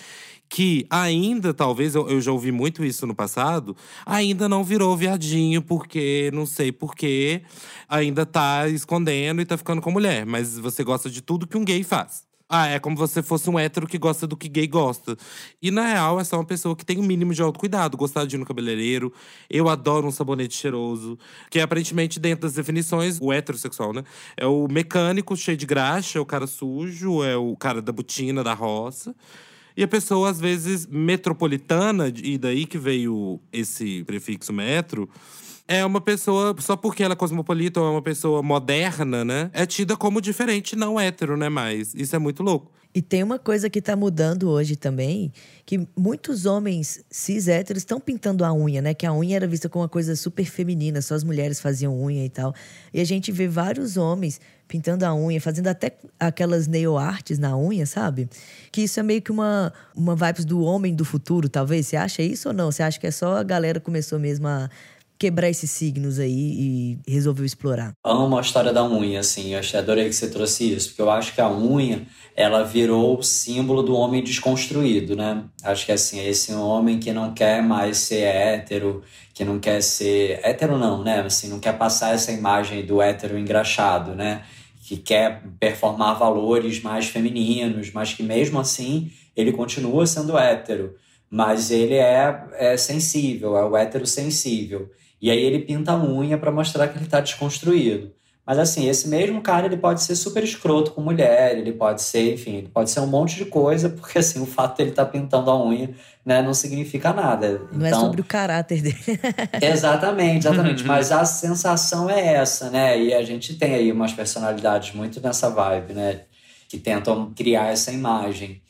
[0.49, 5.61] que ainda, talvez, eu, eu, já ouvi muito isso no passado, ainda não virou viadinho,
[5.61, 7.43] porque não sei porquê,
[7.87, 10.25] ainda tá escondendo e tá ficando com mulher.
[10.25, 12.27] Mas você gosta de tudo que um gay faz.
[12.51, 15.15] Ah, é como se você fosse um hétero que gosta do que gay gosta.
[15.61, 17.95] E na real, é só uma pessoa que tem um mínimo de autocuidado.
[17.95, 19.13] Gostar de ir no cabeleireiro.
[19.47, 21.15] Eu adoro um sabonete cheiroso.
[21.51, 24.03] Que aparentemente, dentro das definições, o heterossexual, né?
[24.35, 28.43] É o mecânico cheio de graxa, é o cara sujo, é o cara da botina,
[28.43, 29.15] da roça.
[29.79, 35.09] E a pessoa, às vezes, metropolitana, e daí que veio esse prefixo metro
[35.65, 39.49] é uma pessoa, só porque ela é cosmopolita ou é uma pessoa moderna, né?
[39.53, 41.47] É tida como diferente, não hétero, né?
[41.47, 41.93] Mais.
[41.95, 42.69] Isso é muito louco.
[42.93, 45.31] E tem uma coisa que tá mudando hoje também,
[45.63, 48.95] que muitos homens cis héteros estão pintando a unha, né?
[48.95, 52.25] Que a unha era vista como uma coisa super feminina, só as mulheres faziam unha
[52.25, 52.51] e tal.
[52.91, 57.55] E a gente vê vários homens pintando a unha, fazendo até aquelas nail arts na
[57.55, 58.27] unha, sabe?
[58.71, 61.85] Que isso é meio que uma, uma vibes do homem do futuro, talvez.
[61.85, 62.71] Você acha isso ou não?
[62.71, 64.67] Você acha que é só a galera começou mesmo a
[65.19, 66.31] quebrar esses signos aí
[67.05, 67.91] e resolveu explorar?
[68.03, 69.53] Amo a história da unha, assim.
[69.53, 73.23] Eu adorei que você trouxe isso, porque eu acho que a unha, ela virou o
[73.23, 75.43] símbolo do homem desconstruído, né?
[75.61, 79.03] Acho que, assim, é esse homem que não quer mais ser hétero,
[79.33, 80.39] que não quer ser…
[80.41, 81.19] Hétero não, né?
[81.19, 84.43] Assim, não quer passar essa imagem do hétero engraxado, né?
[84.87, 90.95] Que quer performar valores mais femininos, mas que mesmo assim ele continua sendo hétero
[91.29, 94.89] mas ele é, é sensível, é o hétero sensível.
[95.21, 98.11] E aí ele pinta a unha para mostrar que ele está desconstruído.
[98.49, 102.33] Mas assim, esse mesmo cara, ele pode ser super escroto com mulher, ele pode ser,
[102.33, 105.05] enfim, ele pode ser um monte de coisa, porque assim, o fato de ele estar
[105.05, 105.91] tá pintando a unha,
[106.25, 107.61] né, não significa nada.
[107.71, 108.97] Não é então, é sobre o caráter dele.
[109.61, 110.81] exatamente, exatamente.
[110.83, 112.99] Mas a sensação é essa, né?
[112.99, 116.21] E a gente tem aí umas personalidades muito nessa vibe, né?
[116.67, 118.63] Que tentam criar essa imagem.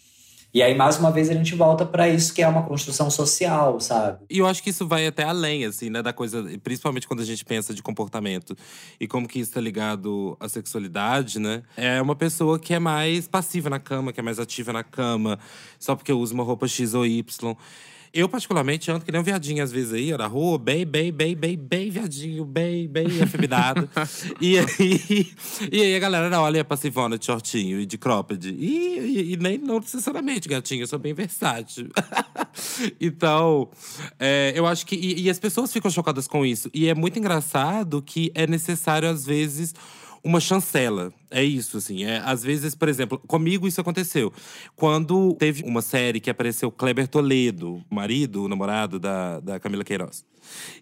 [0.52, 3.80] E aí, mais uma vez, a gente volta para isso que é uma construção social,
[3.80, 4.18] sabe?
[4.28, 7.26] E eu acho que isso vai até além, assim, né, da coisa, principalmente quando a
[7.26, 8.56] gente pensa de comportamento
[9.00, 11.62] e como que isso tá ligado à sexualidade, né?
[11.78, 15.38] É uma pessoa que é mais passiva na cama, que é mais ativa na cama,
[15.80, 17.56] só porque usa uma roupa X ou Y.
[18.14, 21.36] Eu, particularmente, ando que nem um viadinho às vezes aí, na rua, bem, bem, bem,
[21.36, 23.88] bem, bem viadinho, bem, bem afeminado.
[24.42, 25.32] e, aí,
[25.72, 28.50] e aí a galera olha pra Sivona de shortinho e de cropped.
[28.50, 31.90] E, e, e, nem não necessariamente, gatinho, eu sou bem versátil.
[33.00, 33.70] então,
[34.20, 34.96] é, eu acho que.
[34.96, 36.70] E, e as pessoas ficam chocadas com isso.
[36.74, 39.74] E é muito engraçado que é necessário, às vezes,
[40.24, 41.12] uma chancela.
[41.32, 42.04] É isso, assim.
[42.04, 44.32] É, às vezes, por exemplo, comigo isso aconteceu.
[44.76, 50.24] Quando teve uma série que apareceu Kleber Toledo, marido, namorado da, da Camila Queiroz.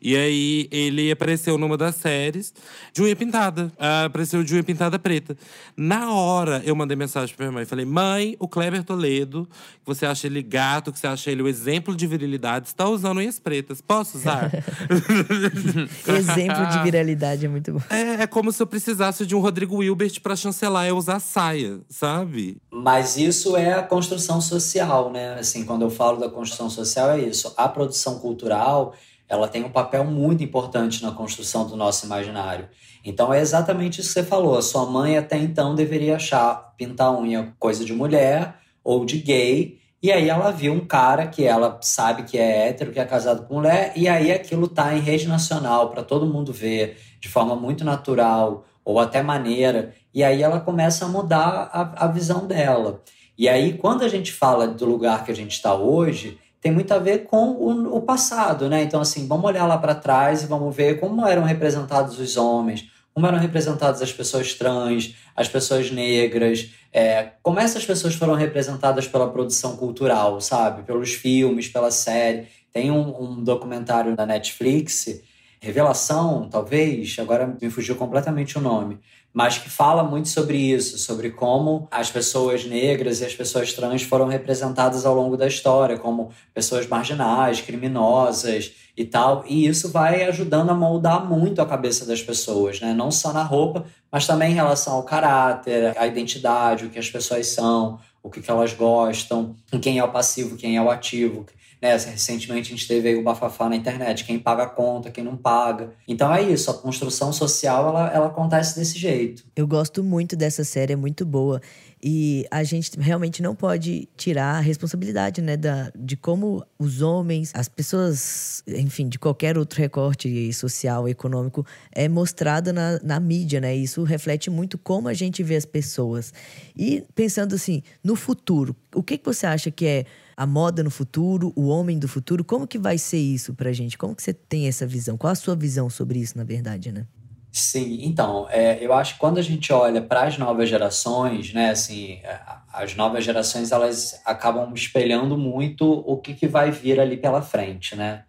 [0.02, 2.54] E aí ele apareceu numa das séries
[2.94, 3.72] de unha pintada.
[3.78, 5.38] Uh, apareceu de unha pintada preta.
[5.76, 7.66] Na hora eu mandei mensagem pra minha mãe.
[7.66, 11.48] Falei, mãe, o Kleber Toledo, que você acha ele gato, que você acha ele o
[11.48, 13.82] exemplo de virilidade, está usando unhas pretas.
[13.82, 14.52] Posso usar?
[16.18, 17.82] exemplo de viralidade é muito bom.
[17.90, 21.80] É, é como se eu precisasse de um Rodrigo Wilbert para chancelar eu usar saia,
[21.90, 22.58] sabe?
[22.72, 25.36] Mas isso é a construção social, né?
[25.40, 27.54] Assim, quando eu falo da construção social, é isso.
[27.58, 28.94] A produção cultural
[29.30, 32.70] ela tem um papel muito importante na construção do nosso imaginário.
[33.04, 34.58] Então é exatamente isso que você falou.
[34.58, 39.80] A sua mãe até então deveria achar pintar unha coisa de mulher ou de gay.
[40.02, 43.46] E aí ela viu um cara que ela sabe que é hétero, que é casado
[43.46, 47.56] com mulher, e aí aquilo tá em rede nacional para todo mundo ver de forma
[47.56, 49.94] muito natural ou até maneira.
[50.14, 53.02] E aí ela começa a mudar a, a visão dela.
[53.38, 56.94] E aí, quando a gente fala do lugar que a gente está hoje, tem muito
[56.94, 58.84] a ver com o, o passado, né?
[58.84, 62.90] Então, assim, vamos olhar lá para trás e vamos ver como eram representados os homens,
[63.14, 69.08] como eram representadas as pessoas trans, as pessoas negras, é, como essas pessoas foram representadas
[69.08, 70.84] pela produção cultural, sabe?
[70.84, 72.48] Pelos filmes, pela série.
[72.72, 75.22] Tem um, um documentário da Netflix,
[75.60, 79.00] Revelação, talvez, agora me fugiu completamente o nome,
[79.38, 84.02] mas que fala muito sobre isso, sobre como as pessoas negras e as pessoas trans
[84.02, 89.44] foram representadas ao longo da história, como pessoas marginais, criminosas e tal.
[89.48, 92.96] E isso vai ajudando a moldar muito a cabeça das pessoas, né?
[92.96, 97.08] Não só na roupa, mas também em relação ao caráter, à identidade, o que as
[97.12, 101.46] pessoas são, o que, que elas gostam, quem é o passivo, quem é o ativo,
[101.88, 102.12] né?
[102.12, 105.38] Recentemente a gente teve aí o bafafá na internet, quem paga a conta, quem não
[105.38, 105.92] paga.
[106.08, 109.44] Então é isso, a construção social ela, ela acontece desse jeito.
[109.56, 111.62] Eu gosto muito dessa série, é muito boa.
[112.02, 117.52] E a gente realmente não pode tirar a responsabilidade, né, da, de como os homens,
[117.56, 123.76] as pessoas, enfim, de qualquer outro recorte social, econômico, é mostrada na, na mídia, né?
[123.76, 126.32] Isso reflete muito como a gente vê as pessoas.
[126.76, 130.06] E pensando assim, no futuro, o que, que você acha que é
[130.38, 132.44] a moda no futuro, o homem do futuro?
[132.44, 133.98] Como que vai ser isso pra gente?
[133.98, 135.18] Como que você tem essa visão?
[135.18, 137.08] Qual a sua visão sobre isso, na verdade, né?
[137.52, 141.72] Sim, então, é, eu acho que quando a gente olha para as novas gerações, né,
[141.72, 142.40] assim, é,
[142.72, 147.96] as novas gerações elas acabam espelhando muito o que, que vai vir ali pela frente,
[147.96, 148.24] né?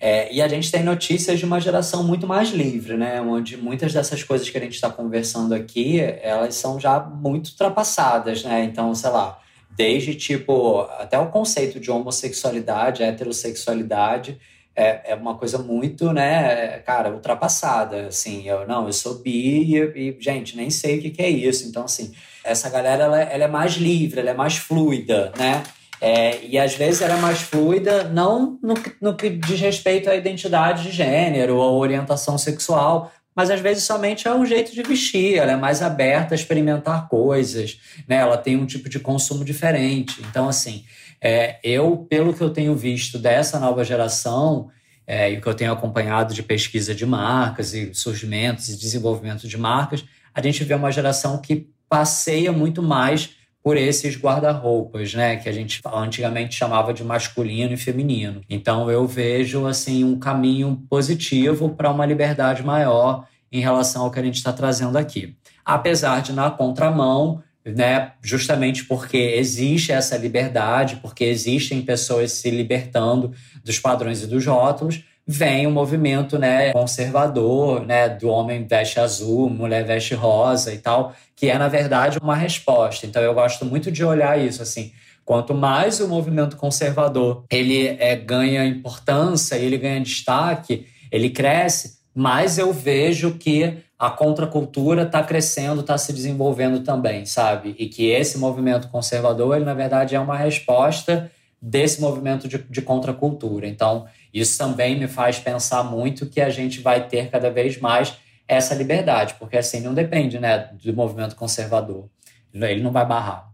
[0.00, 3.20] É, e a gente tem notícias de uma geração muito mais livre, né?
[3.20, 8.42] Onde muitas dessas coisas que a gente está conversando aqui, elas são já muito ultrapassadas,
[8.42, 8.64] né?
[8.64, 9.38] Então, sei lá,
[9.76, 14.38] desde tipo até o conceito de homossexualidade, heterossexualidade
[14.76, 19.78] é, é uma coisa muito, né, cara, ultrapassada, assim, eu não, eu sou bi e,
[19.96, 22.12] e gente, nem sei o que, que, é isso, então assim,
[22.44, 25.62] essa galera ela, ela, é mais livre, ela é mais fluida, né,
[25.98, 30.14] é, e às vezes ela é mais fluida não no, no que diz respeito à
[30.14, 35.34] identidade de gênero ou orientação sexual, mas às vezes somente é um jeito de vestir,
[35.34, 37.78] ela é mais aberta a experimentar coisas,
[38.08, 38.16] né?
[38.16, 40.22] Ela tem um tipo de consumo diferente.
[40.22, 40.86] Então, assim,
[41.20, 44.70] é, eu, pelo que eu tenho visto dessa nova geração,
[45.06, 49.46] é, e o que eu tenho acompanhado de pesquisa de marcas e surgimentos e desenvolvimento
[49.46, 50.02] de marcas,
[50.34, 53.36] a gente vê uma geração que passeia muito mais
[53.66, 58.40] por esses guarda-roupas, né, que a gente antigamente chamava de masculino e feminino.
[58.48, 64.20] Então eu vejo assim um caminho positivo para uma liberdade maior em relação ao que
[64.20, 65.36] a gente está trazendo aqui.
[65.64, 73.32] Apesar de na contramão, né, justamente porque existe essa liberdade, porque existem pessoas se libertando
[73.64, 79.50] dos padrões e dos rótulos, vem um movimento né, conservador, né, do homem veste azul,
[79.50, 83.06] mulher veste rosa e tal, que é, na verdade, uma resposta.
[83.06, 84.92] Então, eu gosto muito de olhar isso, assim,
[85.24, 92.56] quanto mais o movimento conservador ele é, ganha importância, ele ganha destaque, ele cresce, mais
[92.56, 97.74] eu vejo que a contracultura está crescendo, está se desenvolvendo também, sabe?
[97.78, 101.30] E que esse movimento conservador, ele, na verdade, é uma resposta
[101.60, 103.66] desse movimento de, de contracultura.
[103.66, 108.14] Então, isso também me faz pensar muito que a gente vai ter cada vez mais
[108.48, 112.08] essa liberdade, porque assim não depende né, do movimento conservador.
[112.52, 113.50] Ele não vai barrar.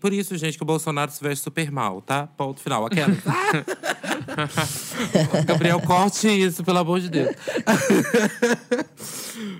[0.00, 2.26] Por isso, gente, que o Bolsonaro se veste super mal, tá?
[2.26, 2.86] Ponto final.
[2.86, 3.08] Aquela.
[5.44, 7.34] Gabriel, corte isso, pelo amor de Deus.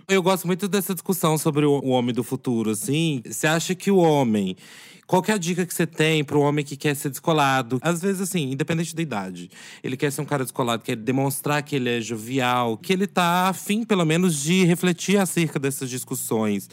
[0.08, 3.20] Eu gosto muito dessa discussão sobre o homem do futuro, assim.
[3.26, 4.56] Você acha que o homem
[5.08, 7.78] qual é a dica que você tem para o homem que quer ser descolado?
[7.80, 9.50] Às vezes, assim, independente da idade.
[9.82, 13.48] Ele quer ser um cara descolado, quer demonstrar que ele é jovial, que ele tá
[13.48, 16.68] afim, pelo menos, de refletir acerca dessas discussões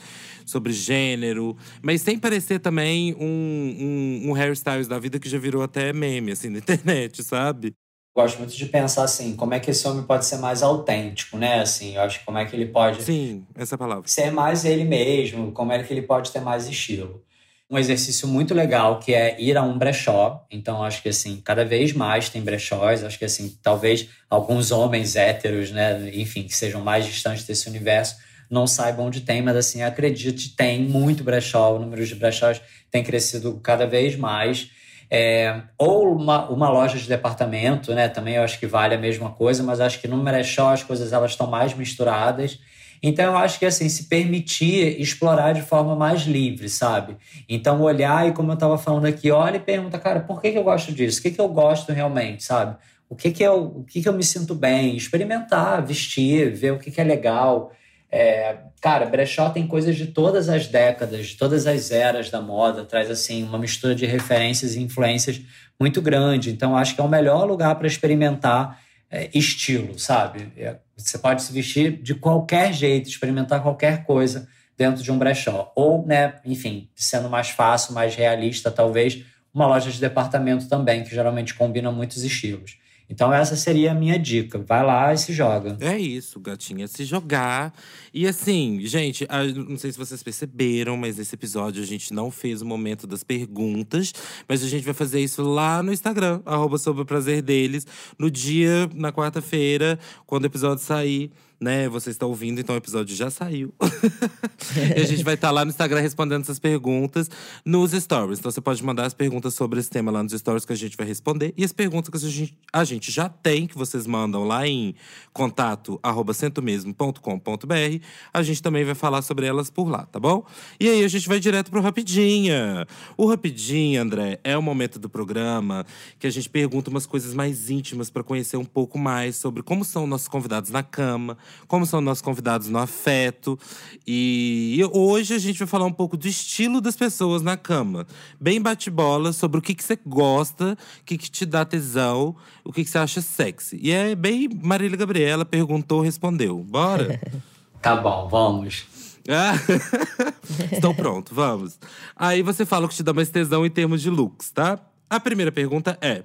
[0.45, 5.63] sobre gênero, mas sem parecer também um, um, um hairstyles da vida que já virou
[5.63, 7.73] até meme, assim, na internet, sabe?
[8.13, 11.59] gosto muito de pensar assim, como é que esse homem pode ser mais autêntico, né?
[11.59, 14.07] Assim, eu acho que como é que ele pode Sim, essa palavra.
[14.07, 17.21] ser mais ele mesmo, como é que ele pode ter mais estilo
[17.69, 20.45] um exercício muito legal que é ir a um brechó.
[20.51, 23.03] Então, acho que assim, cada vez mais tem brechós.
[23.03, 28.17] Acho que assim, talvez alguns homens héteros, né, enfim, que sejam mais distantes desse universo,
[28.49, 31.75] não saibam onde tem, mas assim, acredite, tem muito brechó.
[31.75, 32.61] O número de brechós
[32.91, 34.69] tem crescido cada vez mais.
[35.09, 38.07] É, ou uma, uma loja de departamento, né?
[38.07, 41.13] Também eu acho que vale a mesma coisa, mas acho que no brechó as coisas
[41.13, 42.59] elas estão mais misturadas.
[43.01, 47.17] Então eu acho que assim, se permitir explorar de forma mais livre, sabe?
[47.47, 50.57] Então olhar e como eu estava falando aqui, olha e pergunta, cara, por que, que
[50.57, 51.19] eu gosto disso?
[51.19, 52.75] O que, que eu gosto realmente, sabe?
[53.09, 54.95] O que que eu, o que que eu me sinto bem?
[54.95, 57.71] Experimentar, vestir, ver o que que é legal.
[58.11, 62.85] É, cara, brechó tem coisas de todas as décadas, de todas as eras da moda,
[62.85, 65.41] traz assim uma mistura de referências e influências
[65.79, 66.49] muito grande.
[66.49, 68.79] Então, acho que é o melhor lugar para experimentar
[69.15, 70.51] é, estilo, sabe?
[70.57, 74.47] É, você pode se vestir de qualquer jeito, experimentar qualquer coisa
[74.77, 75.71] dentro de um brechó.
[75.75, 81.11] Ou, né, enfim, sendo mais fácil, mais realista, talvez, uma loja de departamento também, que
[81.11, 82.77] geralmente combina muitos estilos.
[83.09, 84.57] Então essa seria a minha dica.
[84.57, 85.77] Vai lá e se joga.
[85.79, 87.73] É isso, gatinha, se jogar.
[88.13, 89.27] E assim, gente,
[89.67, 93.23] não sei se vocês perceberam, mas nesse episódio a gente não fez o momento das
[93.23, 94.13] perguntas,
[94.47, 97.85] mas a gente vai fazer isso lá no Instagram, arroba sobre o prazer deles,
[98.17, 101.87] no dia, na quarta-feira, quando o episódio sair né?
[101.89, 103.73] Você está ouvindo, então o episódio já saiu.
[104.95, 107.29] e a gente vai estar tá lá no Instagram respondendo essas perguntas
[107.63, 108.39] nos stories.
[108.39, 110.97] Então você pode mandar as perguntas sobre esse tema lá nos stories que a gente
[110.97, 111.53] vai responder.
[111.57, 114.95] E as perguntas que a gente, a gente já tem, que vocês mandam lá em
[115.33, 115.99] contato
[116.33, 117.99] centomesmo.com.br,
[118.33, 120.45] a gente também vai falar sobre elas por lá, tá bom?
[120.79, 122.85] E aí a gente vai direto pro Rapidinha.
[123.17, 125.85] O Rapidinha, André, é o momento do programa
[126.19, 129.85] que a gente pergunta umas coisas mais íntimas para conhecer um pouco mais sobre como
[129.85, 131.37] são nossos convidados na cama,
[131.67, 133.57] como são nossos convidados no afeto.
[134.05, 138.05] E hoje a gente vai falar um pouco do estilo das pessoas na cama.
[138.39, 142.71] Bem bate-bola sobre o que, que você gosta, o que, que te dá tesão, o
[142.71, 143.79] que, que você acha sexy.
[143.81, 146.59] E é bem Marília Gabriela perguntou, respondeu.
[146.59, 147.19] Bora?
[147.81, 148.85] tá bom, vamos.
[150.71, 151.79] Estou pronto, vamos.
[152.15, 154.79] Aí você fala o que te dá mais tesão em termos de looks, tá?
[155.09, 156.23] A primeira pergunta é: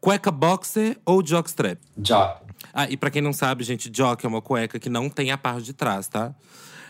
[0.00, 1.78] cueca boxer ou jockstrap?
[1.98, 2.49] Jock.
[2.72, 5.38] Ah, e pra quem não sabe, gente, jock é uma cueca que não tem a
[5.38, 6.34] parte de trás, tá?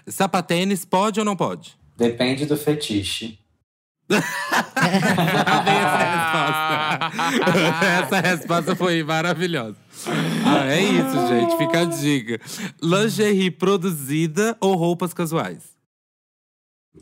[0.07, 1.77] Sapatênis pode ou não pode?
[1.97, 3.39] Depende do fetiche.
[4.11, 4.21] essa
[6.51, 7.87] resposta.
[8.03, 9.77] essa resposta foi maravilhosa.
[10.45, 11.57] Ah, é isso, gente.
[11.57, 12.41] Fica a dica.
[12.83, 15.77] Lingerie produzida ou roupas casuais?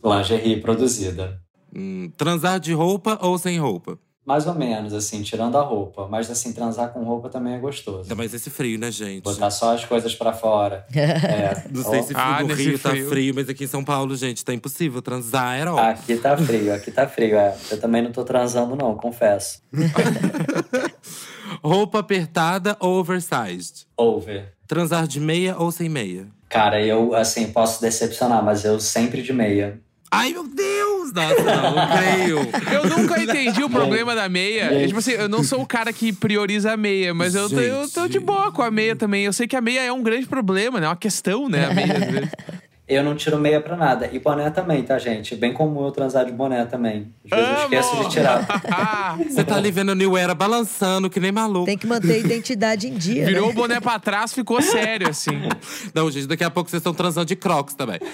[0.04, 1.40] Lingerie produzida.
[1.74, 3.98] Hum, transar de roupa ou sem roupa?
[4.28, 6.06] Mais ou menos, assim, tirando a roupa.
[6.06, 8.02] Mas, assim, transar com roupa também é gostoso.
[8.02, 9.22] Ainda mais esse frio, né, gente?
[9.22, 10.84] Botar só as coisas para fora.
[10.94, 11.64] é.
[11.70, 14.52] Não sei se ah, no Rio tá frio, mas aqui em São Paulo, gente, tá
[14.52, 15.00] impossível.
[15.00, 15.88] Transar era óbvio.
[15.88, 17.56] Aqui tá frio, aqui tá frio, é.
[17.70, 19.62] Eu também não tô transando, não, confesso.
[21.64, 23.86] roupa apertada ou oversized?
[23.96, 24.52] Over.
[24.66, 26.26] Transar de meia ou sem meia?
[26.50, 29.80] Cara, eu, assim, posso decepcionar, mas eu sempre de meia.
[30.11, 31.12] Ai, meu Deus!
[31.12, 32.38] Nossa, não, creio.
[32.72, 34.86] Eu nunca entendi o problema da meia.
[34.86, 37.88] tipo assim, eu não sou o cara que prioriza a meia, mas eu tô, eu
[37.88, 39.24] tô de boa com a meia também.
[39.24, 40.86] Eu sei que a meia é um grande problema, né?
[40.86, 41.66] É uma questão, né?
[41.66, 42.30] A meia, às vezes.
[42.89, 44.09] Eu não tiro meia pra nada.
[44.11, 45.36] E boné também, tá, gente?
[45.36, 47.12] Bem comum eu transar de boné também.
[47.30, 48.49] Às vezes eu esqueço de tirar.
[49.28, 51.66] Você tá ali vendo o New Era balançando, que nem maluco.
[51.66, 53.26] Tem que manter a identidade em dia.
[53.26, 53.53] Virou né?
[53.53, 55.32] o boné pra trás, ficou sério, assim.
[55.95, 57.99] Não, gente, daqui a pouco vocês estão transando de crocs também.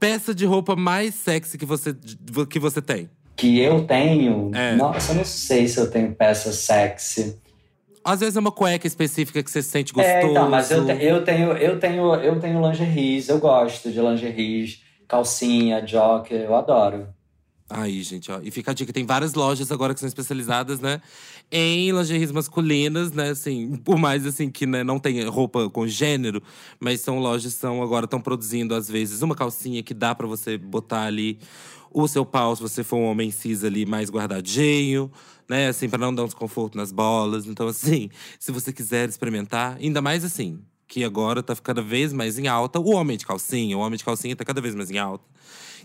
[0.00, 1.94] Peça de roupa mais sexy que você,
[2.48, 3.08] que você tem?
[3.36, 4.50] Que eu tenho?
[4.52, 4.74] É.
[4.74, 7.38] Nossa, eu não sei se eu tenho peça sexy.
[8.02, 10.16] Às vezes é uma cueca específica que você sente gostoso.
[10.16, 14.00] É, então, mas eu, te, eu tenho, eu tenho, eu tenho lingeries, eu gosto de
[14.00, 17.08] lingeries, calcinha, jockey, eu adoro.
[17.70, 18.40] Aí, gente, ó.
[18.42, 21.00] E fica a dica, tem várias lojas agora que são especializadas, né?
[21.52, 23.30] Em lingeries masculinas, né?
[23.30, 26.42] Assim, por mais assim que né, não tem roupa com gênero,
[26.80, 30.26] mas são lojas que são, agora estão produzindo, às vezes, uma calcinha que dá para
[30.26, 31.38] você botar ali
[31.90, 35.10] o seu pau, se você for um homem cis ali mais guardadinho
[35.50, 35.66] né?
[35.66, 37.44] Assim, para não dar um desconforto nas bolas.
[37.44, 42.38] Então, assim, se você quiser experimentar, ainda mais assim, que agora tá cada vez mais
[42.38, 44.98] em alta, o homem de calcinha, o homem de calcinha tá cada vez mais em
[44.98, 45.24] alta.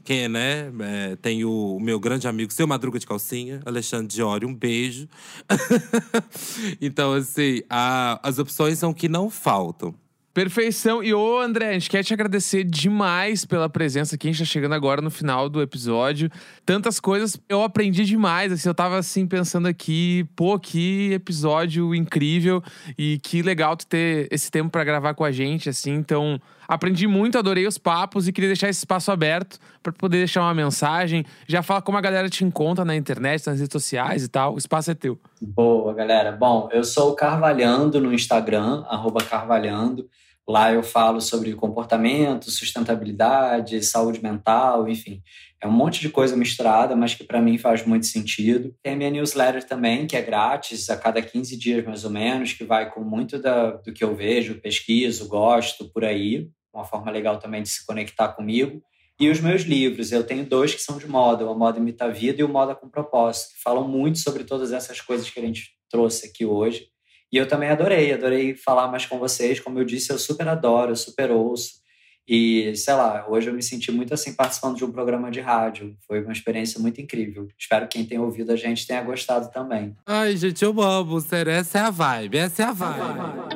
[0.04, 0.72] Quem, né?
[0.82, 5.10] É, tem o, o, meu grande amigo, seu Madruga de Calcinha, Alexandre Diori, um beijo.
[6.80, 9.96] então, assim, a, as opções são que não faltam.
[10.36, 11.02] Perfeição.
[11.02, 14.28] E ô, André, a gente quer te agradecer demais pela presença aqui.
[14.28, 16.30] A gente tá chegando agora no final do episódio.
[16.66, 18.52] Tantas coisas, eu aprendi demais.
[18.52, 22.62] Assim, eu tava assim pensando aqui, pô, que episódio incrível
[22.98, 25.94] e que legal tu ter esse tempo para gravar com a gente, assim.
[25.94, 30.42] Então, aprendi muito, adorei os papos e queria deixar esse espaço aberto para poder deixar
[30.42, 31.24] uma mensagem.
[31.48, 34.56] Já fala como a galera te encontra na internet, nas redes sociais e tal.
[34.56, 35.18] O espaço é teu.
[35.42, 36.34] Boa, galera.
[36.34, 40.10] Bom, eu sou o Carvalhando no Instagram, arroba Carvalhando.
[40.48, 45.24] Lá eu falo sobre comportamento, sustentabilidade, saúde mental, enfim.
[45.60, 48.76] É um monte de coisa misturada, mas que para mim faz muito sentido.
[48.84, 52.54] Tem a minha newsletter também, que é grátis, a cada 15 dias mais ou menos,
[52.54, 56.48] que vai com muito da, do que eu vejo, pesquiso, gosto, por aí.
[56.72, 58.84] Uma forma legal também de se conectar comigo.
[59.20, 62.10] E os meus livros, eu tenho dois que são de moda, o Moda Imita a
[62.10, 65.44] Vida e o Moda com Propósito, que falam muito sobre todas essas coisas que a
[65.44, 66.90] gente trouxe aqui hoje
[67.36, 69.60] E eu também adorei, adorei falar mais com vocês.
[69.60, 71.84] Como eu disse, eu super adoro, eu super ouço.
[72.26, 75.98] E, sei lá, hoje eu me senti muito assim participando de um programa de rádio.
[76.08, 77.50] Foi uma experiência muito incrível.
[77.60, 79.94] Espero que quem tenha ouvido a gente tenha gostado também.
[80.06, 81.52] Ai, gente, eu amo, sério.
[81.52, 83.55] Essa é a vibe, essa é a vibe.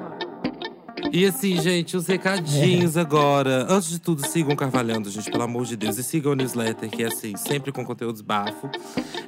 [1.11, 3.65] E assim, gente, os recadinhos agora.
[3.67, 5.97] Antes de tudo, sigam Carvalhando, gente, pelo amor de Deus.
[5.97, 8.69] E sigam o newsletter, que é assim, sempre com conteúdos bafo.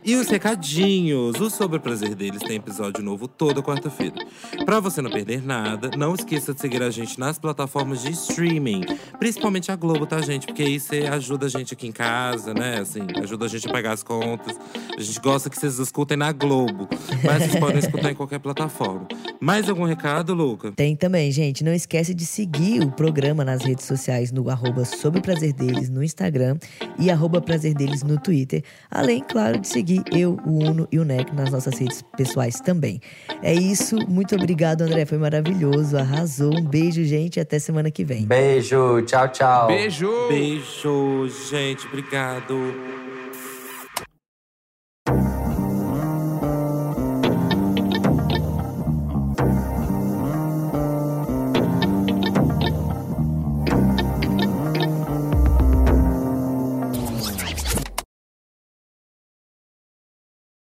[0.04, 1.40] E os recadinhos.
[1.40, 4.16] O Sobre o Prazer deles tem episódio novo toda quarta-feira.
[4.64, 8.82] Pra você não perder nada, não esqueça de seguir a gente nas plataformas de streaming.
[9.20, 10.46] Principalmente a Globo, tá, gente?
[10.46, 12.80] Porque aí você ajuda a gente aqui em casa, né?
[12.80, 14.56] Assim, ajuda a gente a pagar as contas.
[14.96, 16.88] A gente gosta que vocês escutem na Globo.
[17.24, 19.08] Mas vocês podem escutar em qualquer plataforma.
[19.40, 20.72] Mais algum recado, Luca?
[20.72, 21.64] Tem também, gente.
[21.72, 25.90] Não esquece de seguir o programa nas redes sociais no arroba Sobre o Prazer Deles
[25.90, 26.58] no Instagram
[27.00, 28.62] e arroba Prazer Deles no Twitter.
[28.90, 33.00] Além, claro, de seguir eu, o Uno e o NEC nas nossas redes pessoais também.
[33.42, 33.96] É isso.
[34.06, 35.06] Muito obrigado, André.
[35.06, 35.98] Foi maravilhoso.
[35.98, 36.54] Arrasou.
[36.54, 37.40] Um beijo, gente.
[37.40, 38.26] Até semana que vem.
[38.26, 39.02] Beijo.
[39.04, 39.68] Tchau, tchau.
[39.68, 40.12] Beijo!
[40.28, 41.88] Beijo, gente.
[41.88, 43.11] Obrigado.